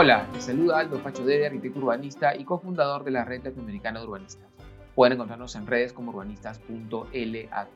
Hola, 0.00 0.28
les 0.32 0.44
saluda 0.44 0.78
Aldo 0.78 1.02
Pacho 1.02 1.24
Dede, 1.24 1.46
arquitecto 1.46 1.80
urbanista 1.80 2.36
y 2.36 2.44
cofundador 2.44 3.02
de 3.02 3.10
la 3.10 3.24
Red 3.24 3.42
Latinoamericana 3.42 3.98
de 3.98 4.06
Urbanistas. 4.06 4.48
Pueden 4.94 5.14
encontrarnos 5.14 5.56
en 5.56 5.66
redes 5.66 5.92
como 5.92 6.12
urbanistas.lat. 6.12 7.68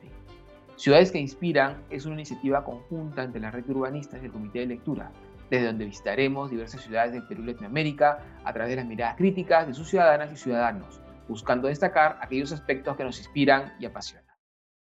Ciudades 0.77 1.11
que 1.11 1.19
Inspiran 1.19 1.83
es 1.91 2.07
una 2.07 2.15
iniciativa 2.15 2.65
conjunta 2.65 3.25
entre 3.25 3.41
la 3.41 3.51
Red 3.51 3.65
de 3.65 3.73
Urbanistas 3.73 4.23
y 4.23 4.27
el 4.27 4.31
Comité 4.31 4.61
de 4.61 4.67
Lectura, 4.67 5.11
desde 5.51 5.67
donde 5.67 5.85
visitaremos 5.85 6.49
diversas 6.49 6.83
ciudades 6.83 7.13
del 7.13 7.27
Perú 7.27 7.43
y 7.43 7.47
Latinoamérica 7.47 8.21
a 8.45 8.53
través 8.53 8.71
de 8.71 8.77
las 8.77 8.87
miradas 8.87 9.17
críticas 9.17 9.67
de 9.67 9.75
sus 9.75 9.89
ciudadanas 9.89 10.33
y 10.33 10.37
ciudadanos, 10.37 11.01
buscando 11.27 11.67
destacar 11.67 12.21
aquellos 12.23 12.53
aspectos 12.53 12.97
que 12.97 13.03
nos 13.03 13.19
inspiran 13.19 13.75
y 13.81 13.87
apasionan. 13.87 14.37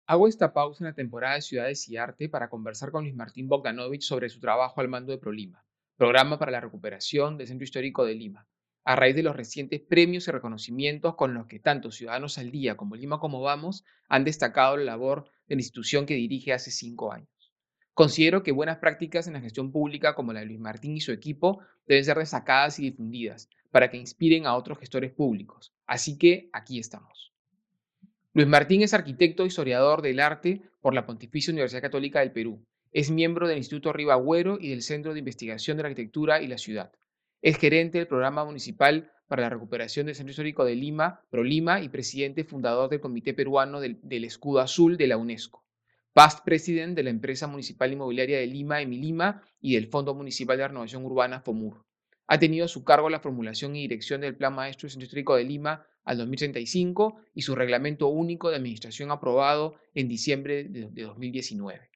Hago 0.07 0.27
esta 0.27 0.51
pausa 0.51 0.83
en 0.83 0.89
la 0.89 0.95
temporada 0.95 1.35
de 1.35 1.43
Ciudades 1.43 1.87
y 1.89 1.97
Arte 1.97 2.27
para 2.27 2.49
conversar 2.49 2.89
con 2.89 3.03
Luis 3.03 3.15
Martín 3.15 3.47
Bogdanovich 3.47 4.01
sobre 4.01 4.29
su 4.29 4.39
trabajo 4.39 4.81
al 4.81 4.87
mando 4.87 5.11
de 5.11 5.19
ProLima 5.19 5.63
Programa 5.99 6.39
para 6.39 6.53
la 6.53 6.61
Recuperación 6.61 7.37
del 7.37 7.47
Centro 7.47 7.65
Histórico 7.65 8.05
de 8.05 8.15
Lima, 8.15 8.47
a 8.85 8.95
raíz 8.95 9.17
de 9.17 9.21
los 9.21 9.35
recientes 9.35 9.81
premios 9.81 10.25
y 10.25 10.31
reconocimientos 10.31 11.15
con 11.15 11.33
los 11.33 11.45
que 11.45 11.59
tanto 11.59 11.91
Ciudadanos 11.91 12.37
al 12.37 12.51
Día 12.51 12.77
como 12.77 12.95
Lima 12.95 13.19
Como 13.19 13.41
Vamos 13.41 13.83
han 14.07 14.23
destacado 14.23 14.77
la 14.77 14.85
labor 14.85 15.25
de 15.49 15.55
la 15.55 15.61
institución 15.61 16.05
que 16.05 16.13
dirige 16.13 16.53
hace 16.53 16.71
cinco 16.71 17.11
años. 17.11 17.27
Considero 17.93 18.43
que 18.43 18.53
buenas 18.53 18.77
prácticas 18.77 19.27
en 19.27 19.33
la 19.33 19.41
gestión 19.41 19.73
pública 19.73 20.15
como 20.15 20.31
la 20.31 20.39
de 20.39 20.45
Luis 20.45 20.61
Martín 20.61 20.95
y 20.95 21.01
su 21.01 21.11
equipo 21.11 21.59
deben 21.85 22.05
ser 22.05 22.17
destacadas 22.17 22.79
y 22.79 22.83
difundidas 22.83 23.49
para 23.69 23.91
que 23.91 23.97
inspiren 23.97 24.45
a 24.45 24.55
otros 24.55 24.79
gestores 24.79 25.11
públicos. 25.11 25.73
Así 25.85 26.17
que 26.17 26.49
aquí 26.53 26.79
estamos. 26.79 27.33
Luis 28.31 28.47
Martín 28.47 28.83
es 28.83 28.93
arquitecto 28.93 29.43
e 29.43 29.47
historiador 29.47 30.01
del 30.01 30.21
arte 30.21 30.61
por 30.79 30.93
la 30.93 31.05
Pontificia 31.05 31.51
Universidad 31.51 31.81
Católica 31.81 32.21
del 32.21 32.31
Perú 32.31 32.65
es 32.91 33.11
miembro 33.11 33.47
del 33.47 33.57
Instituto 33.57 33.93
Ribagüero 33.93 34.57
y 34.59 34.69
del 34.69 34.81
Centro 34.81 35.13
de 35.13 35.19
Investigación 35.19 35.77
de 35.77 35.83
la 35.83 35.89
Arquitectura 35.89 36.41
y 36.41 36.47
la 36.47 36.57
Ciudad. 36.57 36.91
Es 37.41 37.57
gerente 37.57 37.99
del 37.99 38.07
Programa 38.07 38.43
Municipal 38.43 39.11
para 39.27 39.43
la 39.43 39.49
Recuperación 39.49 40.07
del 40.07 40.15
Centro 40.15 40.31
Histórico 40.31 40.65
de 40.65 40.75
Lima, 40.75 41.21
ProLima, 41.29 41.81
y 41.81 41.89
presidente 41.89 42.43
fundador 42.43 42.89
del 42.89 42.99
Comité 42.99 43.35
Peruano 43.35 43.79
del, 43.79 44.23
Escudo 44.23 44.59
Azul 44.59 44.97
de 44.97 45.05
la 45.05 45.17
UNESCO. 45.17 45.63
Past 46.13 46.43
President 46.43 46.95
de 46.95 47.03
la 47.03 47.11
Empresa 47.11 47.45
Municipal 47.45 47.93
Inmobiliaria 47.93 48.39
de 48.39 48.47
Lima, 48.47 48.81
Emilima, 48.81 49.43
y 49.61 49.75
del 49.75 49.87
Fondo 49.87 50.15
Municipal 50.15 50.57
de 50.57 50.67
Renovación 50.67 51.05
Urbana, 51.05 51.41
FOMUR. 51.41 51.85
Ha 52.25 52.39
tenido 52.39 52.65
a 52.65 52.67
su 52.67 52.83
cargo 52.83 53.09
la 53.09 53.19
formulación 53.19 53.75
y 53.75 53.81
dirección 53.81 54.21
del 54.21 54.35
Plan 54.35 54.55
Maestro 54.55 54.87
del 54.87 54.91
Centro 54.91 55.05
Histórico 55.05 55.35
de 55.35 55.43
Lima 55.43 55.85
al 56.03 56.17
2035 56.17 57.21
y 57.35 57.43
su 57.43 57.55
reglamento 57.55 58.07
único 58.07 58.49
de 58.49 58.55
administración 58.55 59.11
aprobado 59.11 59.75
en 59.93 60.07
diciembre 60.07 60.63
de 60.63 61.03
2019. 61.03 61.89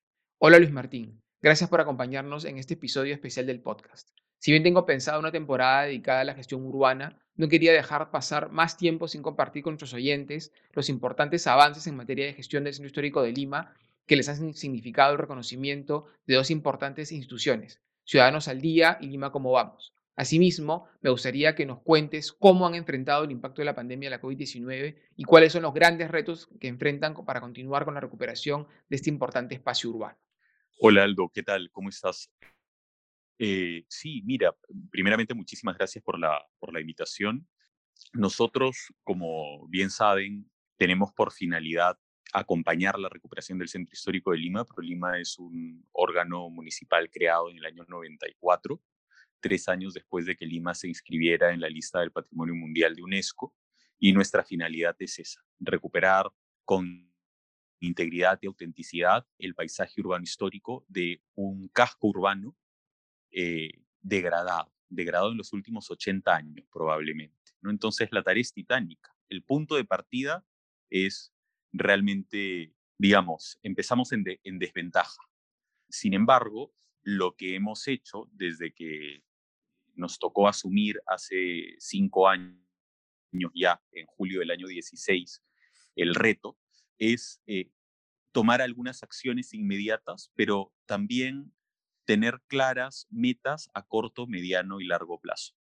Hola 0.45 0.59
Luis 0.59 0.73
Martín, 0.73 1.21
gracias 1.41 1.69
por 1.69 1.79
acompañarnos 1.79 2.43
en 2.43 2.57
este 2.57 2.73
episodio 2.73 3.13
especial 3.13 3.45
del 3.45 3.61
podcast. 3.61 4.09
Si 4.39 4.51
bien 4.51 4.61
tengo 4.61 4.85
pensado 4.85 5.17
una 5.21 5.31
temporada 5.31 5.83
dedicada 5.83 6.19
a 6.19 6.25
la 6.25 6.33
gestión 6.35 6.65
urbana, 6.65 7.17
no 7.37 7.47
quería 7.47 7.71
dejar 7.71 8.11
pasar 8.11 8.51
más 8.51 8.75
tiempo 8.75 9.07
sin 9.07 9.21
compartir 9.21 9.63
con 9.63 9.71
nuestros 9.71 9.93
oyentes 9.93 10.51
los 10.73 10.89
importantes 10.89 11.47
avances 11.47 11.87
en 11.87 11.95
materia 11.95 12.25
de 12.25 12.33
gestión 12.33 12.65
del 12.65 12.73
Centro 12.73 12.87
Histórico 12.87 13.21
de 13.21 13.31
Lima 13.31 13.73
que 14.05 14.17
les 14.17 14.27
han 14.27 14.53
significado 14.53 15.13
el 15.13 15.17
reconocimiento 15.17 16.07
de 16.27 16.35
dos 16.35 16.51
importantes 16.51 17.13
instituciones, 17.13 17.79
Ciudadanos 18.03 18.49
al 18.49 18.59
Día 18.59 18.97
y 18.99 19.07
Lima 19.07 19.31
Como 19.31 19.53
Vamos. 19.53 19.93
Asimismo, 20.17 20.89
me 20.99 21.09
gustaría 21.09 21.55
que 21.55 21.65
nos 21.65 21.79
cuentes 21.79 22.33
cómo 22.33 22.67
han 22.67 22.75
enfrentado 22.75 23.23
el 23.23 23.31
impacto 23.31 23.61
de 23.61 23.65
la 23.67 23.75
pandemia 23.75 24.09
de 24.09 24.17
la 24.17 24.21
COVID-19 24.21 24.97
y 25.15 25.23
cuáles 25.23 25.53
son 25.53 25.61
los 25.61 25.73
grandes 25.73 26.11
retos 26.11 26.49
que 26.59 26.67
enfrentan 26.67 27.15
para 27.25 27.39
continuar 27.39 27.85
con 27.85 27.93
la 27.93 28.01
recuperación 28.01 28.67
de 28.89 28.97
este 28.97 29.09
importante 29.09 29.55
espacio 29.55 29.89
urbano. 29.89 30.17
Hola 30.79 31.03
Aldo, 31.03 31.29
¿qué 31.33 31.43
tal? 31.43 31.69
¿Cómo 31.71 31.89
estás? 31.89 32.29
Eh, 33.39 33.85
sí, 33.87 34.21
mira, 34.25 34.55
primeramente 34.91 35.33
muchísimas 35.33 35.77
gracias 35.77 36.03
por 36.03 36.19
la, 36.19 36.45
por 36.59 36.73
la 36.73 36.81
invitación. 36.81 37.47
Nosotros, 38.13 38.93
como 39.03 39.67
bien 39.67 39.89
saben, 39.89 40.49
tenemos 40.77 41.13
por 41.13 41.31
finalidad 41.31 41.97
acompañar 42.33 42.97
la 42.99 43.09
recuperación 43.09 43.59
del 43.59 43.69
Centro 43.69 43.93
Histórico 43.93 44.31
de 44.31 44.37
Lima. 44.37 44.65
Pero 44.65 44.81
Lima 44.81 45.19
es 45.19 45.37
un 45.37 45.87
órgano 45.91 46.49
municipal 46.49 47.09
creado 47.09 47.49
en 47.49 47.57
el 47.57 47.65
año 47.65 47.85
94, 47.87 48.81
tres 49.39 49.69
años 49.69 49.93
después 49.93 50.25
de 50.25 50.35
que 50.35 50.45
Lima 50.45 50.73
se 50.73 50.87
inscribiera 50.87 51.53
en 51.53 51.61
la 51.61 51.69
lista 51.69 51.99
del 51.99 52.11
Patrimonio 52.11 52.55
Mundial 52.55 52.95
de 52.95 53.03
UNESCO. 53.03 53.53
Y 53.99 54.11
nuestra 54.11 54.43
finalidad 54.43 54.95
es 54.99 55.19
esa, 55.19 55.41
recuperar 55.59 56.29
con 56.65 57.12
integridad 57.87 58.39
y 58.41 58.47
autenticidad 58.47 59.25
el 59.37 59.55
paisaje 59.55 59.99
urbano 60.01 60.23
histórico 60.23 60.85
de 60.87 61.21
un 61.35 61.67
casco 61.67 62.07
urbano 62.07 62.55
eh, 63.31 63.81
degradado, 64.01 64.73
degradado 64.89 65.31
en 65.31 65.37
los 65.37 65.53
últimos 65.53 65.89
80 65.91 66.35
años 66.35 66.65
probablemente. 66.71 67.51
¿no? 67.61 67.71
Entonces 67.71 68.09
la 68.11 68.23
tarea 68.23 68.41
es 68.41 68.53
titánica. 68.53 69.15
El 69.29 69.43
punto 69.43 69.75
de 69.75 69.85
partida 69.85 70.45
es 70.89 71.33
realmente, 71.71 72.73
digamos, 72.97 73.59
empezamos 73.63 74.11
en, 74.11 74.23
en 74.43 74.59
desventaja. 74.59 75.21
Sin 75.89 76.13
embargo, 76.13 76.73
lo 77.03 77.35
que 77.35 77.55
hemos 77.55 77.87
hecho 77.87 78.29
desde 78.31 78.73
que 78.73 79.23
nos 79.95 80.19
tocó 80.19 80.47
asumir 80.47 81.01
hace 81.07 81.75
cinco 81.79 82.27
años 82.27 82.57
ya, 83.53 83.81
en 83.91 84.05
julio 84.05 84.39
del 84.39 84.51
año 84.51 84.67
16, 84.67 85.43
el 85.95 86.15
reto, 86.15 86.57
es 86.97 87.41
eh, 87.45 87.71
tomar 88.31 88.61
algunas 88.61 89.03
acciones 89.03 89.53
inmediatas, 89.53 90.31
pero 90.35 90.73
también 90.85 91.53
tener 92.05 92.41
claras 92.47 93.07
metas 93.09 93.69
a 93.73 93.83
corto, 93.83 94.27
mediano 94.27 94.81
y 94.81 94.85
largo 94.85 95.19
plazo. 95.19 95.53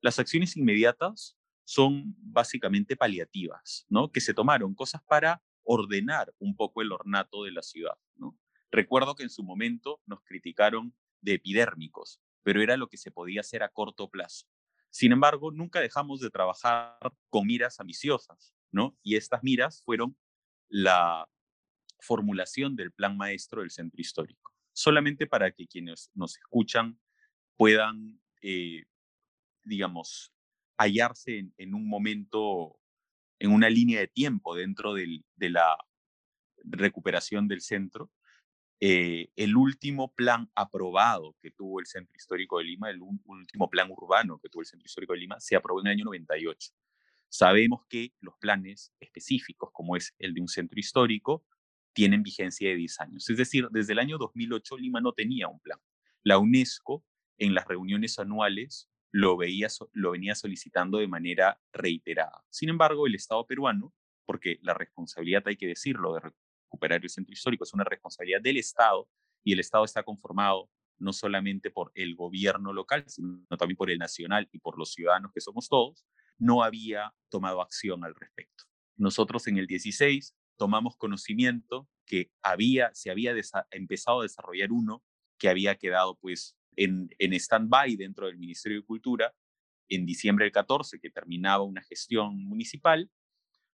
Las 0.00 0.18
acciones 0.18 0.56
inmediatas 0.56 1.36
son 1.64 2.14
básicamente 2.18 2.96
paliativas, 2.96 3.84
¿no? 3.88 4.10
Que 4.12 4.20
se 4.20 4.34
tomaron 4.34 4.74
cosas 4.74 5.02
para 5.06 5.42
ordenar 5.64 6.32
un 6.38 6.56
poco 6.56 6.80
el 6.80 6.92
ornato 6.92 7.44
de 7.44 7.52
la 7.52 7.62
ciudad. 7.62 7.98
Recuerdo 8.70 9.14
que 9.14 9.22
en 9.22 9.30
su 9.30 9.42
momento 9.42 10.00
nos 10.06 10.22
criticaron 10.22 10.94
de 11.20 11.34
epidérmicos, 11.34 12.20
pero 12.42 12.62
era 12.62 12.76
lo 12.76 12.88
que 12.88 12.98
se 12.98 13.10
podía 13.10 13.40
hacer 13.40 13.62
a 13.62 13.70
corto 13.70 14.08
plazo. 14.08 14.46
Sin 14.90 15.12
embargo, 15.12 15.50
nunca 15.50 15.80
dejamos 15.80 16.20
de 16.20 16.30
trabajar 16.30 16.98
con 17.28 17.46
miras 17.46 17.80
ambiciosas, 17.80 18.54
¿no? 18.70 18.96
Y 19.02 19.16
estas 19.16 19.42
miras 19.42 19.82
fueron 19.84 20.16
la 20.68 21.28
formulación 22.00 22.76
del 22.76 22.92
plan 22.92 23.16
maestro 23.16 23.62
del 23.62 23.70
centro 23.70 24.00
histórico. 24.00 24.52
Solamente 24.72 25.26
para 25.26 25.50
que 25.50 25.66
quienes 25.66 26.10
nos 26.14 26.36
escuchan 26.36 26.98
puedan, 27.56 28.20
eh, 28.42 28.84
digamos, 29.64 30.32
hallarse 30.76 31.50
en, 31.56 31.74
un 31.74 31.88
momento, 31.88 32.78
en 33.40 33.52
una 33.52 33.68
línea 33.68 34.00
de 34.00 34.08
tiempo 34.08 34.54
dentro 34.54 34.94
de 34.94 35.24
la 35.50 35.76
recuperación 36.64 37.48
del 37.48 37.60
centro. 37.60 38.10
Eh, 38.80 39.30
el 39.34 39.56
último 39.56 40.14
plan 40.14 40.48
aprobado 40.54 41.34
que 41.42 41.50
tuvo 41.50 41.80
el 41.80 41.86
Centro 41.86 42.14
Histórico 42.16 42.58
de 42.58 42.64
Lima, 42.64 42.90
el 42.90 43.00
último 43.02 43.68
plan 43.68 43.90
urbano 43.90 44.38
que 44.38 44.48
tuvo 44.48 44.62
el 44.62 44.66
Centro 44.66 44.86
Histórico 44.86 45.14
de 45.14 45.20
Lima, 45.20 45.40
se 45.40 45.56
aprobó 45.56 45.80
en 45.80 45.88
el 45.88 45.92
año 45.94 46.04
98. 46.04 46.70
Sabemos 47.28 47.82
que 47.88 48.12
los 48.20 48.34
planes 48.38 48.92
específicos, 49.00 49.70
como 49.72 49.96
es 49.96 50.14
el 50.18 50.34
de 50.34 50.40
un 50.40 50.48
centro 50.48 50.78
histórico, 50.78 51.44
tienen 51.92 52.22
vigencia 52.22 52.68
de 52.68 52.76
10 52.76 53.00
años. 53.00 53.28
Es 53.28 53.36
decir, 53.36 53.68
desde 53.70 53.92
el 53.92 53.98
año 53.98 54.18
2008 54.18 54.76
Lima 54.78 55.00
no 55.00 55.12
tenía 55.12 55.48
un 55.48 55.60
plan. 55.60 55.78
La 56.22 56.38
UNESCO 56.38 57.04
en 57.38 57.54
las 57.54 57.66
reuniones 57.66 58.18
anuales 58.18 58.88
lo, 59.10 59.36
veía, 59.36 59.68
lo 59.92 60.12
venía 60.12 60.34
solicitando 60.34 60.98
de 60.98 61.08
manera 61.08 61.60
reiterada. 61.72 62.44
Sin 62.50 62.68
embargo, 62.68 63.06
el 63.06 63.14
Estado 63.14 63.46
peruano, 63.46 63.92
porque 64.26 64.58
la 64.62 64.74
responsabilidad, 64.74 65.42
hay 65.46 65.56
que 65.56 65.66
decirlo, 65.66 66.14
de 66.14 66.20
recuperar 66.68 67.02
el 67.02 67.10
centro 67.10 67.32
histórico 67.32 67.64
es 67.64 67.74
una 67.74 67.84
responsabilidad 67.84 68.40
del 68.40 68.58
Estado 68.58 69.08
y 69.42 69.52
el 69.52 69.60
Estado 69.60 69.84
está 69.84 70.02
conformado 70.02 70.70
no 70.98 71.12
solamente 71.12 71.70
por 71.70 71.92
el 71.94 72.14
gobierno 72.16 72.72
local, 72.72 73.04
sino 73.06 73.44
también 73.58 73.76
por 73.76 73.90
el 73.90 73.98
nacional 73.98 74.48
y 74.52 74.58
por 74.58 74.78
los 74.78 74.92
ciudadanos 74.92 75.32
que 75.32 75.40
somos 75.40 75.68
todos, 75.68 76.04
no 76.38 76.62
había 76.62 77.14
tomado 77.28 77.60
acción 77.60 78.04
al 78.04 78.14
respecto. 78.14 78.64
Nosotros 78.96 79.46
en 79.46 79.58
el 79.58 79.66
16 79.66 80.34
tomamos 80.56 80.96
conocimiento 80.96 81.88
que 82.04 82.30
había, 82.42 82.90
se 82.94 83.10
había 83.10 83.34
empezado 83.70 84.20
a 84.20 84.22
desarrollar 84.22 84.72
uno 84.72 85.04
que 85.38 85.48
había 85.48 85.76
quedado 85.76 86.16
pues 86.16 86.56
en, 86.76 87.10
en 87.18 87.32
stand-by 87.32 87.96
dentro 87.96 88.26
del 88.26 88.38
Ministerio 88.38 88.78
de 88.78 88.86
Cultura 88.86 89.34
en 89.88 90.04
diciembre 90.04 90.44
del 90.44 90.52
14, 90.52 91.00
que 91.00 91.10
terminaba 91.10 91.64
una 91.64 91.82
gestión 91.82 92.36
municipal, 92.44 93.10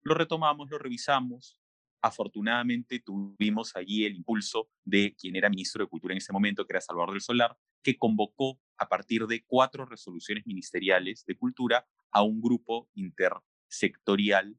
lo 0.02 0.16
retomamos, 0.16 0.70
lo 0.70 0.78
revisamos. 0.78 1.58
Afortunadamente 2.02 3.00
tuvimos 3.00 3.76
allí 3.76 4.06
el 4.06 4.16
impulso 4.16 4.70
de 4.86 5.16
quien 5.16 5.36
era 5.36 5.50
ministro 5.50 5.84
de 5.84 5.90
Cultura 5.90 6.14
en 6.14 6.20
ese 6.20 6.34
momento, 6.34 6.66
que 6.66 6.74
era 6.74 6.82
Salvador 6.82 7.12
del 7.12 7.22
Solar, 7.22 7.58
que 7.84 7.98
convocó 7.98 8.60
a 8.78 8.88
partir 8.88 9.28
de 9.28 9.44
cuatro 9.46 9.86
resoluciones 9.86 10.46
ministeriales 10.48 11.26
de 11.26 11.36
cultura 11.36 11.86
a 12.12 12.24
un 12.24 12.42
grupo 12.42 12.90
intersectorial 12.94 14.58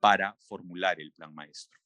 para 0.00 0.36
formular 0.40 1.00
el 1.00 1.12
plan 1.12 1.34
maestro. 1.34 1.78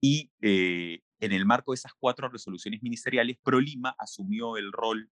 Y 0.00 0.30
eh, 0.40 1.00
en 1.20 1.32
el 1.32 1.46
marco 1.46 1.72
de 1.72 1.76
esas 1.76 1.92
cuatro 1.94 2.28
resoluciones 2.28 2.82
ministeriales, 2.82 3.38
ProLima 3.42 3.94
asumió 3.98 4.56
el 4.56 4.72
rol 4.72 5.10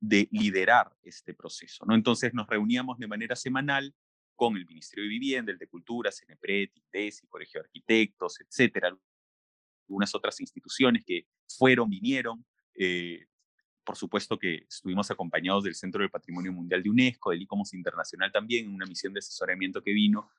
de 0.00 0.28
liderar 0.30 0.96
este 1.02 1.34
proceso. 1.34 1.84
¿no? 1.86 1.94
Entonces 1.94 2.32
nos 2.34 2.46
reuníamos 2.46 2.98
de 2.98 3.08
manera 3.08 3.34
semanal 3.34 3.94
con 4.36 4.56
el 4.56 4.66
Ministerio 4.66 5.04
de 5.04 5.10
Vivienda, 5.10 5.52
el 5.52 5.58
de 5.58 5.66
Cultura, 5.66 6.12
CENEPRED, 6.12 6.70
ITESI, 6.74 7.26
Colegio 7.26 7.60
de 7.60 7.66
Arquitectos, 7.66 8.40
etcétera, 8.40 8.96
algunas 9.88 10.14
otras 10.14 10.40
instituciones 10.40 11.04
que 11.04 11.26
fueron, 11.48 11.88
vinieron. 11.88 12.44
Eh, 12.74 13.26
por 13.84 13.96
supuesto 13.96 14.38
que 14.38 14.64
estuvimos 14.68 15.10
acompañados 15.10 15.64
del 15.64 15.74
Centro 15.74 16.00
del 16.00 16.10
Patrimonio 16.10 16.52
Mundial 16.52 16.82
de 16.82 16.90
UNESCO, 16.90 17.30
del 17.30 17.42
ICOMOS 17.42 17.74
Internacional 17.74 18.32
también, 18.32 18.66
en 18.66 18.74
una 18.74 18.86
misión 18.86 19.12
de 19.12 19.18
asesoramiento 19.18 19.82
que 19.82 19.92
vino. 19.92 20.30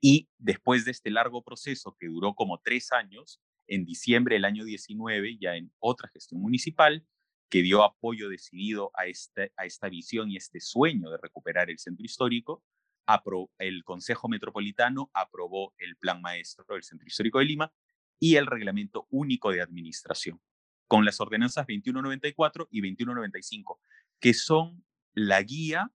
Y 0.00 0.28
después 0.38 0.84
de 0.84 0.92
este 0.92 1.10
largo 1.10 1.42
proceso 1.42 1.96
que 1.98 2.06
duró 2.06 2.34
como 2.34 2.58
tres 2.58 2.92
años, 2.92 3.40
en 3.66 3.84
diciembre 3.84 4.36
del 4.36 4.44
año 4.44 4.64
19, 4.64 5.38
ya 5.38 5.56
en 5.56 5.72
otra 5.78 6.08
gestión 6.08 6.40
municipal, 6.40 7.04
que 7.50 7.62
dio 7.62 7.82
apoyo 7.82 8.28
decidido 8.28 8.90
a, 8.94 9.06
este, 9.06 9.52
a 9.56 9.64
esta 9.64 9.88
visión 9.88 10.30
y 10.30 10.36
este 10.36 10.60
sueño 10.60 11.10
de 11.10 11.18
recuperar 11.18 11.70
el 11.70 11.78
centro 11.78 12.04
histórico, 12.04 12.62
el 13.58 13.84
Consejo 13.84 14.28
Metropolitano 14.28 15.10
aprobó 15.14 15.74
el 15.78 15.96
Plan 15.96 16.20
Maestro 16.20 16.66
del 16.68 16.82
Centro 16.82 17.06
Histórico 17.06 17.38
de 17.38 17.46
Lima 17.46 17.72
y 18.18 18.36
el 18.36 18.46
Reglamento 18.46 19.06
Único 19.10 19.50
de 19.50 19.62
Administración, 19.62 20.40
con 20.88 21.04
las 21.04 21.20
ordenanzas 21.20 21.66
2194 21.66 22.68
y 22.70 22.80
2195, 22.80 23.80
que 24.18 24.34
son 24.34 24.84
la 25.14 25.42
guía 25.42 25.92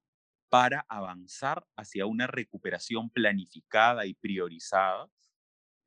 para 0.49 0.85
avanzar 0.87 1.67
hacia 1.75 2.05
una 2.05 2.27
recuperación 2.27 3.09
planificada 3.09 4.05
y 4.05 4.13
priorizada 4.13 5.09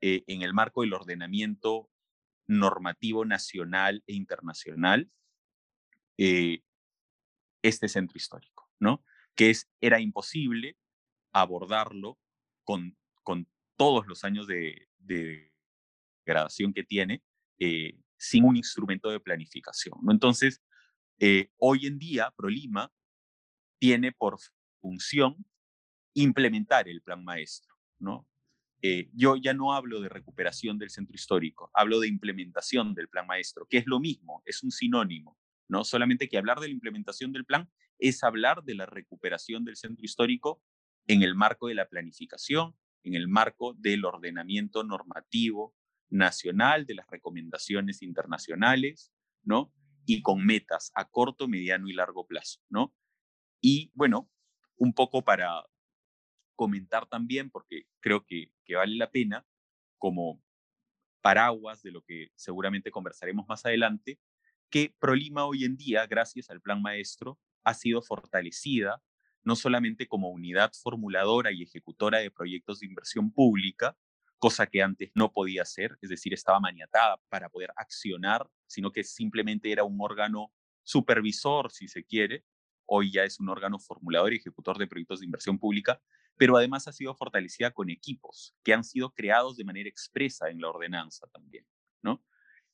eh, 0.01 0.25
en 0.27 0.43
el 0.43 0.53
marco 0.53 0.83
del 0.83 0.93
ordenamiento 0.93 1.89
normativo 2.49 3.25
nacional 3.25 4.03
e 4.07 4.15
internacional 4.15 5.11
eh, 6.19 6.63
este 7.63 7.89
centro 7.89 8.17
histórico, 8.17 8.71
¿no? 8.79 9.05
Que 9.35 9.51
es, 9.51 9.69
era 9.81 10.01
imposible 10.01 10.77
abordarlo 11.33 12.19
con, 12.65 12.97
con 13.23 13.49
todos 13.77 14.07
los 14.07 14.25
años 14.25 14.47
de, 14.47 14.89
de 14.99 15.53
que 16.75 16.85
tiene 16.85 17.23
eh, 17.59 17.99
sin 18.19 18.45
un 18.45 18.57
instrumento 18.57 19.11
de 19.11 19.21
planificación. 19.21 19.99
Entonces, 20.11 20.63
hoy 21.59 21.87
en 21.87 21.99
día, 21.99 22.33
ProLima 22.37 22.93
tiene 23.79 24.13
por 24.13 24.39
función 24.81 25.45
implementar 26.15 26.89
el 26.89 27.03
plan 27.03 27.23
maestro, 27.23 27.75
¿no? 27.99 28.27
Eh, 28.83 29.11
yo 29.15 29.37
ya 29.37 29.55
no 29.55 29.75
hablo 29.75 30.01
de 30.01 30.09
recuperación 30.09 30.79
del 30.79 30.91
centro 30.91 31.15
histórico, 31.15 31.71
hablo 31.75 32.01
de 32.01 32.09
implementación 32.09 32.95
del 32.95 33.09
plan 33.09 33.27
maestro, 33.27 33.67
que 33.69 33.79
es 33.79 33.87
lo 33.87 34.01
mismo, 34.01 34.43
es 34.45 34.63
un 34.63 34.71
sinónimo, 34.71 35.39
¿no? 35.69 35.85
Solamente 35.85 36.29
que 36.29 36.39
hablar 36.39 36.61
de 36.61 36.69
la 36.69 36.75
implementación 36.75 37.33
del 37.33 37.45
plan 37.45 37.71
es 37.99 38.23
hablar 38.23 38.65
de 38.65 38.75
la 38.75 38.87
recuperación 38.87 39.65
del 39.65 39.77
centro 39.77 40.05
histórico 40.05 40.63
en 41.07 41.23
el 41.23 41.35
marco 41.35 41.69
de 41.69 41.75
la 41.75 41.89
planificación, 41.89 42.75
en 43.03 43.15
el 43.15 43.29
marco 43.29 43.75
del 43.75 44.05
ordenamiento 44.05 44.85
normativo 44.85 45.75
nacional, 46.09 46.87
de 46.87 46.95
las 46.95 47.09
recomendaciones 47.11 48.03
internacionales, 48.03 49.13
¿no? 49.43 49.73
Y 50.05 50.23
con 50.23 50.45
metas 50.45 50.93
a 50.95 51.09
corto, 51.09 51.49
mediano 51.49 51.89
y 51.89 51.93
largo 51.93 52.27
plazo, 52.27 52.61
¿no? 52.69 52.95
Y 53.61 53.91
bueno, 53.95 54.31
un 54.77 54.93
poco 54.93 55.25
para 55.25 55.65
comentar 56.55 57.07
también, 57.07 57.51
porque 57.51 57.85
creo 58.01 58.25
que, 58.25 58.51
vale 58.75 58.97
la 58.97 59.11
pena, 59.11 59.47
como 59.99 60.43
paraguas 61.21 61.83
de 61.83 61.91
lo 61.91 62.03
que 62.03 62.29
seguramente 62.37 62.91
conversaremos 62.91 63.47
más 63.49 63.65
adelante, 63.67 64.21
que 64.71 64.95
ProLima 64.99 65.45
hoy 65.45 65.65
en 65.65 65.77
día, 65.77 66.07
gracias 66.07 66.51
al 66.51 66.61
Plan 66.61 66.83
Maestro, 66.83 67.39
ha 67.65 67.75
sido 67.75 68.03
fortalecida 68.03 69.03
no 69.43 69.55
solamente 69.55 70.09
como 70.09 70.31
unidad 70.31 70.73
formuladora 70.73 71.53
y 71.53 71.63
ejecutora 71.63 72.19
de 72.19 72.33
proyectos 72.33 72.81
de 72.81 72.87
inversión 72.87 73.31
pública, 73.31 73.97
cosa 74.39 74.67
que 74.67 74.83
antes 74.83 75.11
no 75.15 75.33
podía 75.33 75.63
hacer, 75.63 75.97
es 76.03 76.11
decir, 76.11 76.35
estaba 76.35 76.61
maniatada 76.61 77.19
para 77.29 77.49
poder 77.49 77.71
accionar, 77.77 78.49
sino 78.67 78.93
que 78.93 79.05
simplemente 79.05 79.73
era 79.73 79.85
un 79.85 79.99
órgano 80.01 80.53
supervisor, 80.83 81.71
si 81.71 81.89
se 81.89 82.05
quiere, 82.05 82.45
hoy 82.87 83.13
ya 83.13 83.25
es 83.25 83.41
un 83.41 83.49
órgano 83.49 83.79
formulador 83.79 84.33
y 84.33 84.37
ejecutor 84.37 84.79
de 84.79 84.87
proyectos 84.87 85.21
de 85.21 85.27
inversión 85.27 85.59
pública, 85.59 86.01
pero 86.37 86.57
además 86.57 86.87
ha 86.87 86.93
sido 86.93 87.15
fortalecida 87.15 87.73
con 87.73 87.91
equipos 87.91 88.55
que 88.63 88.75
han 88.75 88.85
sido 88.85 89.13
creados 89.13 89.57
de 89.57 89.65
manera 89.65 89.89
expresa 89.89 90.49
en 90.49 90.61
la 90.61 90.69
ordenanza 90.69 91.27
también, 91.29 91.67
¿no? 92.03 92.23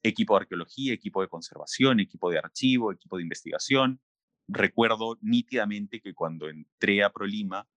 Equipo 0.02 0.34
de 0.34 0.42
arqueología, 0.42 0.92
equipo 0.92 1.22
de 1.22 1.28
conservación, 1.28 2.00
equipo 2.00 2.30
de 2.30 2.38
archivo, 2.38 2.92
equipo 2.92 3.16
de 3.16 3.22
investigación. 3.22 4.00
Recuerdo 4.48 5.16
nítidamente 5.20 6.00
que 6.00 6.12
cuando 6.12 6.48
entré 6.48 7.04
a 7.04 7.12
Prolima 7.12 7.68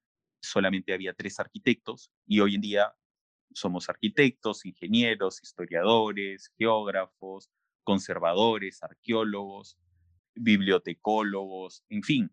solamente 0.42 0.94
había 0.94 1.14
tres 1.14 1.40
arquitectos 1.40 2.12
y 2.26 2.40
hoy 2.40 2.56
en 2.56 2.62
día 2.62 2.94
somos 3.56 3.90
arquitectos, 3.90 4.66
ingenieros, 4.66 5.42
historiadores, 5.42 6.52
geógrafos, 6.58 7.50
conservadores, 7.84 8.84
arqueólogos, 8.84 9.78
bibliotecólogos, 10.36 11.84
en 11.90 12.04
fin, 12.04 12.32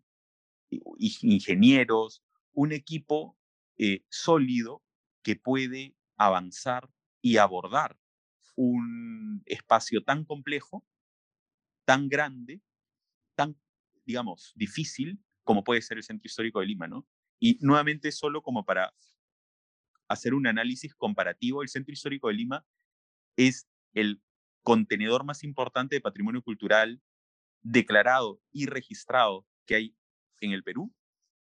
ingenieros, 0.99 2.23
un 2.51 2.73
equipo 2.73 3.37
eh, 3.77 4.03
sólido 4.09 4.83
que 5.23 5.37
puede 5.37 5.95
avanzar 6.17 6.89
y 7.21 7.37
abordar 7.37 7.97
un 8.55 9.41
espacio 9.45 10.03
tan 10.03 10.25
complejo, 10.25 10.85
tan 11.85 12.09
grande, 12.09 12.61
tan, 13.35 13.57
digamos, 14.05 14.51
difícil 14.55 15.23
como 15.43 15.63
puede 15.63 15.81
ser 15.81 15.97
el 15.97 16.03
centro 16.03 16.27
histórico 16.27 16.59
de 16.59 16.67
Lima, 16.67 16.87
¿no? 16.87 17.07
Y 17.39 17.57
nuevamente 17.61 18.11
solo 18.11 18.41
como 18.41 18.65
para 18.65 18.93
hacer 20.13 20.33
un 20.33 20.47
análisis 20.47 20.95
comparativo, 20.95 21.61
el 21.61 21.69
centro 21.69 21.93
histórico 21.93 22.27
de 22.27 22.35
Lima 22.35 22.65
es 23.35 23.67
el 23.93 24.21
contenedor 24.63 25.25
más 25.25 25.43
importante 25.43 25.95
de 25.95 26.01
patrimonio 26.01 26.41
cultural 26.41 27.01
declarado 27.61 28.41
y 28.51 28.65
registrado 28.65 29.45
que 29.65 29.75
hay 29.75 29.95
en 30.39 30.51
el 30.51 30.63
Perú 30.63 30.93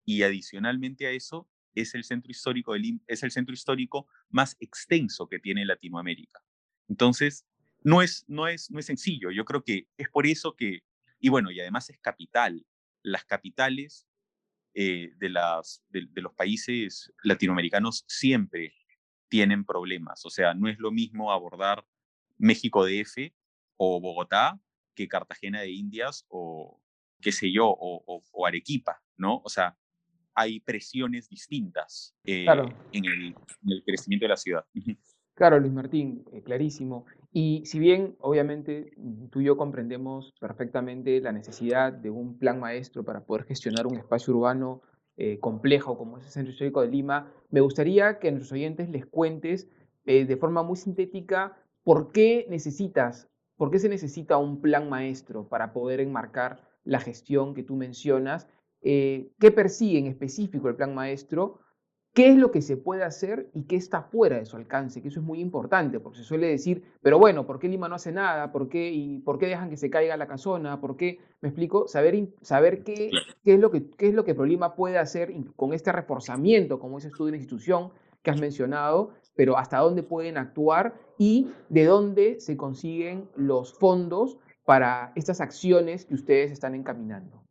y 0.05 0.23
adicionalmente 0.23 1.05
a 1.07 1.11
eso 1.11 1.49
es 1.75 1.93
el 1.93 2.03
centro 2.03 2.31
histórico 2.31 2.73
es 3.07 3.23
el 3.23 3.31
centro 3.31 3.53
histórico 3.53 4.07
más 4.29 4.55
extenso 4.59 5.27
que 5.27 5.39
tiene 5.39 5.65
Latinoamérica. 5.65 6.41
Entonces, 6.87 7.45
no 7.83 8.01
es, 8.01 8.25
no 8.27 8.47
es, 8.47 8.71
no 8.71 8.79
es 8.79 8.85
sencillo. 8.85 9.31
Yo 9.31 9.45
creo 9.45 9.63
que 9.63 9.87
es 9.97 10.09
por 10.09 10.25
eso 10.25 10.55
que, 10.55 10.79
y 11.19 11.29
bueno, 11.29 11.51
y 11.51 11.59
además 11.59 11.89
es 11.89 11.99
capital. 11.99 12.65
Las 13.03 13.25
capitales 13.25 14.06
eh, 14.79 15.11
de, 15.17 15.29
las, 15.29 15.83
de, 15.89 16.07
los 16.21 16.33
países 16.33 17.11
latinoamericanos 17.23 18.05
siempre 18.07 18.75
tienen 19.27 19.65
problemas. 19.65 20.23
O 20.23 20.29
sea, 20.29 20.53
no 20.53 20.69
es 20.69 20.77
lo 20.77 20.91
mismo 20.91 21.31
abordar 21.31 21.83
México 22.37 22.85
DF 22.85 23.33
o 23.77 23.99
Bogotá 23.99 24.59
que 24.93 25.07
Cartagena 25.07 25.61
de 25.61 25.71
Indias 25.71 26.25
o 26.27 26.79
qué 27.19 27.31
sé 27.31 27.51
yo, 27.51 27.65
o, 27.67 28.45
Arequipa, 28.45 29.01
¿no? 29.17 29.41
O 29.43 29.49
sea, 29.49 29.75
hay 30.35 30.59
presiones 30.59 31.27
distintas 31.27 32.15
eh, 32.23 32.45
en, 32.91 33.05
el, 33.05 33.83
crecimiento 33.83 34.25
de 34.25 34.29
la 34.29 34.37
ciudad. 34.37 34.63
Claro, 35.33 35.59
Luis 35.59 35.73
Martín, 35.73 36.23
eh, 36.33 36.43
clarísimo. 36.43 37.07
Y 37.37 37.65
si 37.65 37.77
bien 37.77 38.15
obviamente 38.19 38.93
tú 39.29 39.41
y 39.41 39.45
yo 39.45 39.57
comprendemos 39.57 40.33
perfectamente 40.39 41.21
la 41.21 41.31
necesidad 41.31 41.93
de 41.93 42.09
un 42.09 42.39
plan 42.39 42.59
maestro 42.59 43.03
para 43.03 43.25
poder 43.25 43.43
gestionar 43.43 43.85
un 43.85 43.97
espacio 43.97 44.33
urbano 44.33 44.81
eh, 45.17 45.37
complejo 45.39 45.97
como 45.97 46.17
es 46.17 46.25
el 46.25 46.31
Centro 46.31 46.51
Histórico 46.51 46.81
de 46.81 46.87
Lima, 46.87 47.31
me 47.51 47.61
gustaría 47.61 48.17
que 48.17 48.29
a 48.29 48.31
nuestros 48.31 48.53
oyentes 48.53 48.89
les 48.89 49.05
cuentes 49.05 49.69
de 50.05 50.37
forma 50.37 50.63
muy 50.63 50.77
sintética 50.77 51.57
por 51.83 52.13
qué 52.13 52.47
necesitas 52.49 53.29
¿Por 53.57 53.71
qué 53.71 53.79
se 53.79 53.89
necesita 53.89 54.37
un 54.37 54.61
plan 54.61 54.87
maestro 54.87 55.49
para 55.49 55.73
poder 55.73 55.99
enmarcar 55.99 56.61
la 56.83 56.99
gestión 56.99 57.55
que 57.55 57.63
tú 57.63 57.75
mencionas? 57.75 58.47
Eh, 58.81 59.31
¿Qué 59.39 59.51
persigue 59.51 59.97
en 59.97 60.05
específico 60.05 60.69
el 60.69 60.75
plan 60.75 60.93
maestro? 60.93 61.59
¿Qué 62.17 62.29
es 62.29 62.35
lo 62.35 62.49
que 62.49 62.63
se 62.63 62.77
puede 62.77 63.03
hacer 63.03 63.47
y 63.53 63.65
qué 63.65 63.75
está 63.75 64.01
fuera 64.01 64.39
de 64.39 64.45
su 64.47 64.57
alcance? 64.57 65.03
Que 65.03 65.09
eso 65.09 65.19
es 65.19 65.25
muy 65.27 65.39
importante, 65.39 65.99
porque 65.99 66.17
se 66.17 66.23
suele 66.23 66.47
decir, 66.47 66.81
pero 67.03 67.19
bueno, 67.19 67.45
¿por 67.45 67.59
qué 67.59 67.67
Lima 67.67 67.87
no 67.87 67.93
hace 67.93 68.11
nada? 68.11 68.51
¿Por 68.51 68.69
qué, 68.69 68.89
y, 68.91 69.19
¿por 69.19 69.37
qué 69.37 69.45
dejan 69.45 69.69
que 69.69 69.77
se 69.77 69.91
caiga 69.91 70.17
la 70.17 70.25
casona? 70.25 70.81
¿Por 70.81 70.97
qué? 70.97 71.19
¿Me 71.41 71.49
explico? 71.49 71.87
Saber, 71.87 72.27
saber 72.41 72.83
qué, 72.83 73.11
qué, 73.43 73.53
es 73.53 73.59
lo 73.59 73.69
que, 73.69 73.91
qué 73.91 74.07
es 74.07 74.15
lo 74.15 74.25
que 74.25 74.33
ProLima 74.33 74.73
puede 74.73 74.97
hacer 74.97 75.31
con 75.55 75.73
este 75.73 75.91
reforzamiento, 75.91 76.79
como 76.79 76.97
ese 76.97 77.09
estudio 77.09 77.27
de 77.27 77.31
la 77.33 77.37
institución 77.37 77.91
que 78.23 78.31
has 78.31 78.41
mencionado, 78.41 79.11
pero 79.35 79.55
hasta 79.55 79.77
dónde 79.77 80.01
pueden 80.01 80.37
actuar 80.37 80.95
y 81.19 81.51
de 81.69 81.85
dónde 81.85 82.39
se 82.39 82.57
consiguen 82.57 83.29
los 83.35 83.75
fondos 83.75 84.39
para 84.65 85.11
estas 85.13 85.39
acciones 85.39 86.05
que 86.05 86.15
ustedes 86.15 86.51
están 86.51 86.73
encaminando. 86.73 87.46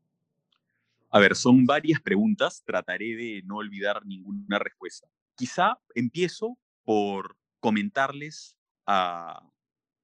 A 1.11 1.19
ver, 1.21 1.37
son 1.37 1.67
varias 1.67 2.01
preguntas, 2.01 2.63
trataré 2.65 3.17
de 3.17 3.43
no 3.45 3.57
olvidar 3.57 4.05
ninguna 4.05 4.59
respuesta. 4.59 5.09
Quizá 5.37 5.79
empiezo 5.95 6.59
por 6.85 7.37
comentarles 7.61 8.57
a, 8.87 9.49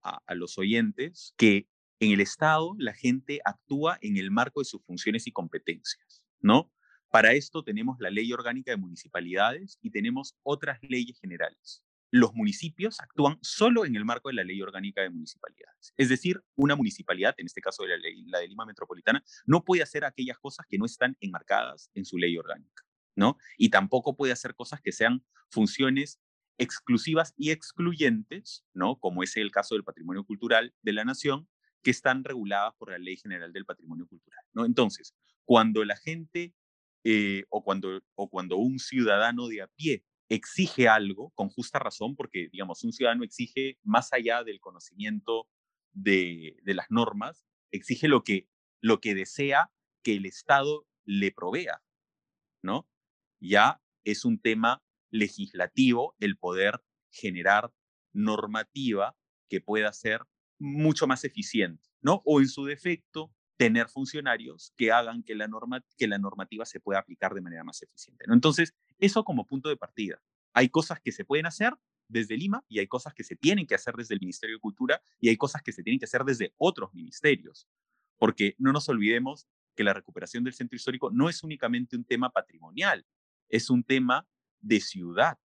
a, 0.03 0.35
los 0.35 0.59
oyentes 0.59 1.35
que 1.37 1.69
en 2.01 2.13
el 2.13 2.21
Estado 2.21 2.75
la 2.79 2.93
gente 2.93 3.41
actúa 3.45 3.99
en 4.01 4.17
el 4.17 4.31
marco 4.31 4.61
de 4.61 4.65
sus 4.65 4.83
funciones 4.85 5.27
y 5.27 5.33
competencias, 5.33 6.25
¿no? 6.41 6.73
Para 7.11 7.33
esto 7.33 7.63
tenemos 7.63 7.97
la 8.01 8.11
ley 8.11 8.33
orgánica 8.33 8.71
de 8.71 8.79
municipalidades 8.79 9.79
y 9.83 9.91
tenemos 9.91 10.35
otras 10.43 10.79
leyes 10.83 11.19
generales. 11.21 11.85
Los 12.15 12.35
municipios 12.35 13.01
actúan 13.01 13.39
solo 13.41 13.87
en 13.87 13.97
el 13.97 14.05
marco 14.05 14.29
de 14.29 14.35
la 14.35 14.45
ley 14.45 14.61
orgánica 14.61 15.01
de 15.01 15.09
municipalidades. 15.09 15.95
Es 15.97 16.11
decir, 16.11 16.43
una 16.57 16.77
municipalidad, 16.77 17.35
en 17.39 17.47
este 17.47 17.63
caso 17.63 17.85
de 17.85 17.99
la, 18.27 18.39
de 18.39 18.49
Lima 18.49 18.67
Metropolitana, 18.67 19.25
no 19.47 19.65
puede 19.65 19.83
hacer 19.83 20.05
aquellas 20.05 20.39
cosas 20.39 20.67
que 20.69 20.77
no 20.77 20.85
están 20.85 21.17
enmarcadas 21.21 21.91
en 21.95 22.05
su 22.05 22.19
ley 22.19 22.37
orgánica, 22.37 22.85
¿no? 23.17 23.39
Y 23.57 23.71
tampoco 23.71 24.15
puede 24.15 24.35
hacer 24.35 24.55
cosas 24.55 24.83
que 24.83 24.93
sean 24.93 25.25
funciones 25.49 26.21
exclusivas 26.59 27.33
y 27.39 27.51
excluyentes, 27.51 28.63
¿no? 28.75 28.99
Como 28.99 29.23
es 29.23 29.35
el 29.39 29.51
caso 29.51 29.75
del 29.75 29.85
patrimonio 29.85 30.25
cultural 30.25 30.75
de 30.83 30.93
la 30.93 31.07
nación, 31.07 31.49
que 31.83 31.91
están 31.91 32.25
reguladas 32.25 32.75
por 32.75 32.91
la 32.91 32.99
Ley 32.99 33.17
General 33.17 33.55
del 33.55 33.65
Patrimonio 33.65 34.07
Cultural, 34.07 34.45
¿no? 34.53 34.67
Entonces, 34.67 35.15
cuando 35.47 35.83
la 35.83 35.97
gente 35.97 36.53
eh, 37.05 37.45
o, 37.49 37.65
cuando, 37.65 38.03
o 38.15 38.29
cuando 38.29 38.59
un 38.59 38.79
ciudadano 38.79 39.49
de 39.49 39.63
a 39.63 39.67
pie 39.67 40.05
exige 40.35 40.89
algo 40.89 41.31
con 41.35 41.51
justa 41.51 41.79
razón, 41.79 42.17
porque, 42.17 42.49
digamos, 42.51 42.83
un 42.85 42.93
ciudadano 42.93 43.23
exige 43.23 43.79
más 43.83 44.15
allá 44.15 44.43
del 44.43 44.61
conocimiento 44.61 45.47
de, 45.93 46.57
las 46.65 46.91
normas, 46.91 47.45
exige 47.71 48.09
lo 48.09 48.25
que, 48.25 48.49
lo 48.81 49.01
que 49.01 49.15
desea 49.15 49.71
que 50.03 50.15
el 50.15 50.25
Estado 50.25 50.87
le 51.05 51.33
provea, 51.33 51.83
¿no? 52.63 52.89
Ya 53.41 53.83
es 54.05 54.25
un 54.25 54.41
tema 54.41 54.83
legislativo 55.11 56.17
el 56.19 56.39
poder 56.39 56.83
generar 57.11 57.71
normativa 58.15 59.15
que 59.51 59.61
pueda 59.61 59.93
ser 59.93 60.23
mucho 60.59 61.07
más 61.07 61.25
eficiente, 61.25 61.91
¿no? 62.01 62.23
O 62.25 62.41
en 62.41 62.49
su 62.49 62.65
defecto, 62.65 63.35
tener 63.63 63.89
funcionarios 63.89 64.73
que 64.77 64.91
hagan 64.91 65.23
que 65.23 65.37
la, 65.37 65.47
norma, 65.47 65.85
que 65.97 66.09
la 66.09 66.19
normativa 66.19 66.65
se 66.67 66.81
pueda 66.81 66.99
aplicar 66.99 67.33
de 67.33 67.41
manera 67.41 67.63
más 67.63 67.81
eficiente. 67.81 68.25
¿no? 68.27 68.35
Entonces, 68.35 68.75
eso 68.99 69.23
como 69.23 69.47
punto 69.47 69.69
de 69.69 69.77
partida. 69.77 70.21
Hay 70.53 70.69
cosas 70.69 71.01
que 71.01 71.13
se 71.13 71.25
pueden 71.25 71.47
hacer 71.47 71.73
desde 72.09 72.37
Lima 72.37 72.65
y 72.69 72.81
hay 72.81 72.89
cosas 72.89 73.15
que 73.15 73.23
se 73.23 73.37
tienen 73.37 73.69
que 73.69 73.77
hacer 73.77 73.95
desde 73.95 74.15
el 74.15 74.21
Ministerio 74.21 74.57
de 74.57 74.61
Cultura 74.61 75.01
y 75.21 75.29
hay 75.29 75.37
cosas 75.37 75.63
que 75.63 75.71
se 75.71 75.85
tienen 75.85 76.01
que 76.01 76.07
hacer 76.07 76.25
desde 76.25 76.53
otros 76.57 76.93
ministerios. 76.93 77.69
Porque 78.19 78.57
no 78.59 78.73
nos 78.73 78.89
olvidemos 78.89 79.47
que 79.77 79.85
la 79.85 79.95
recuperación 79.95 80.43
del 80.43 80.55
centro 80.55 80.75
histórico 80.75 81.13
no 81.13 81.29
es 81.29 81.45
únicamente 81.45 81.95
un 81.95 82.05
tema 82.05 82.31
patrimonial, 82.31 83.07
es 83.49 83.71
un 83.71 83.85
tema 83.85 84.27
de 84.61 84.81
ciudad, 84.81 85.39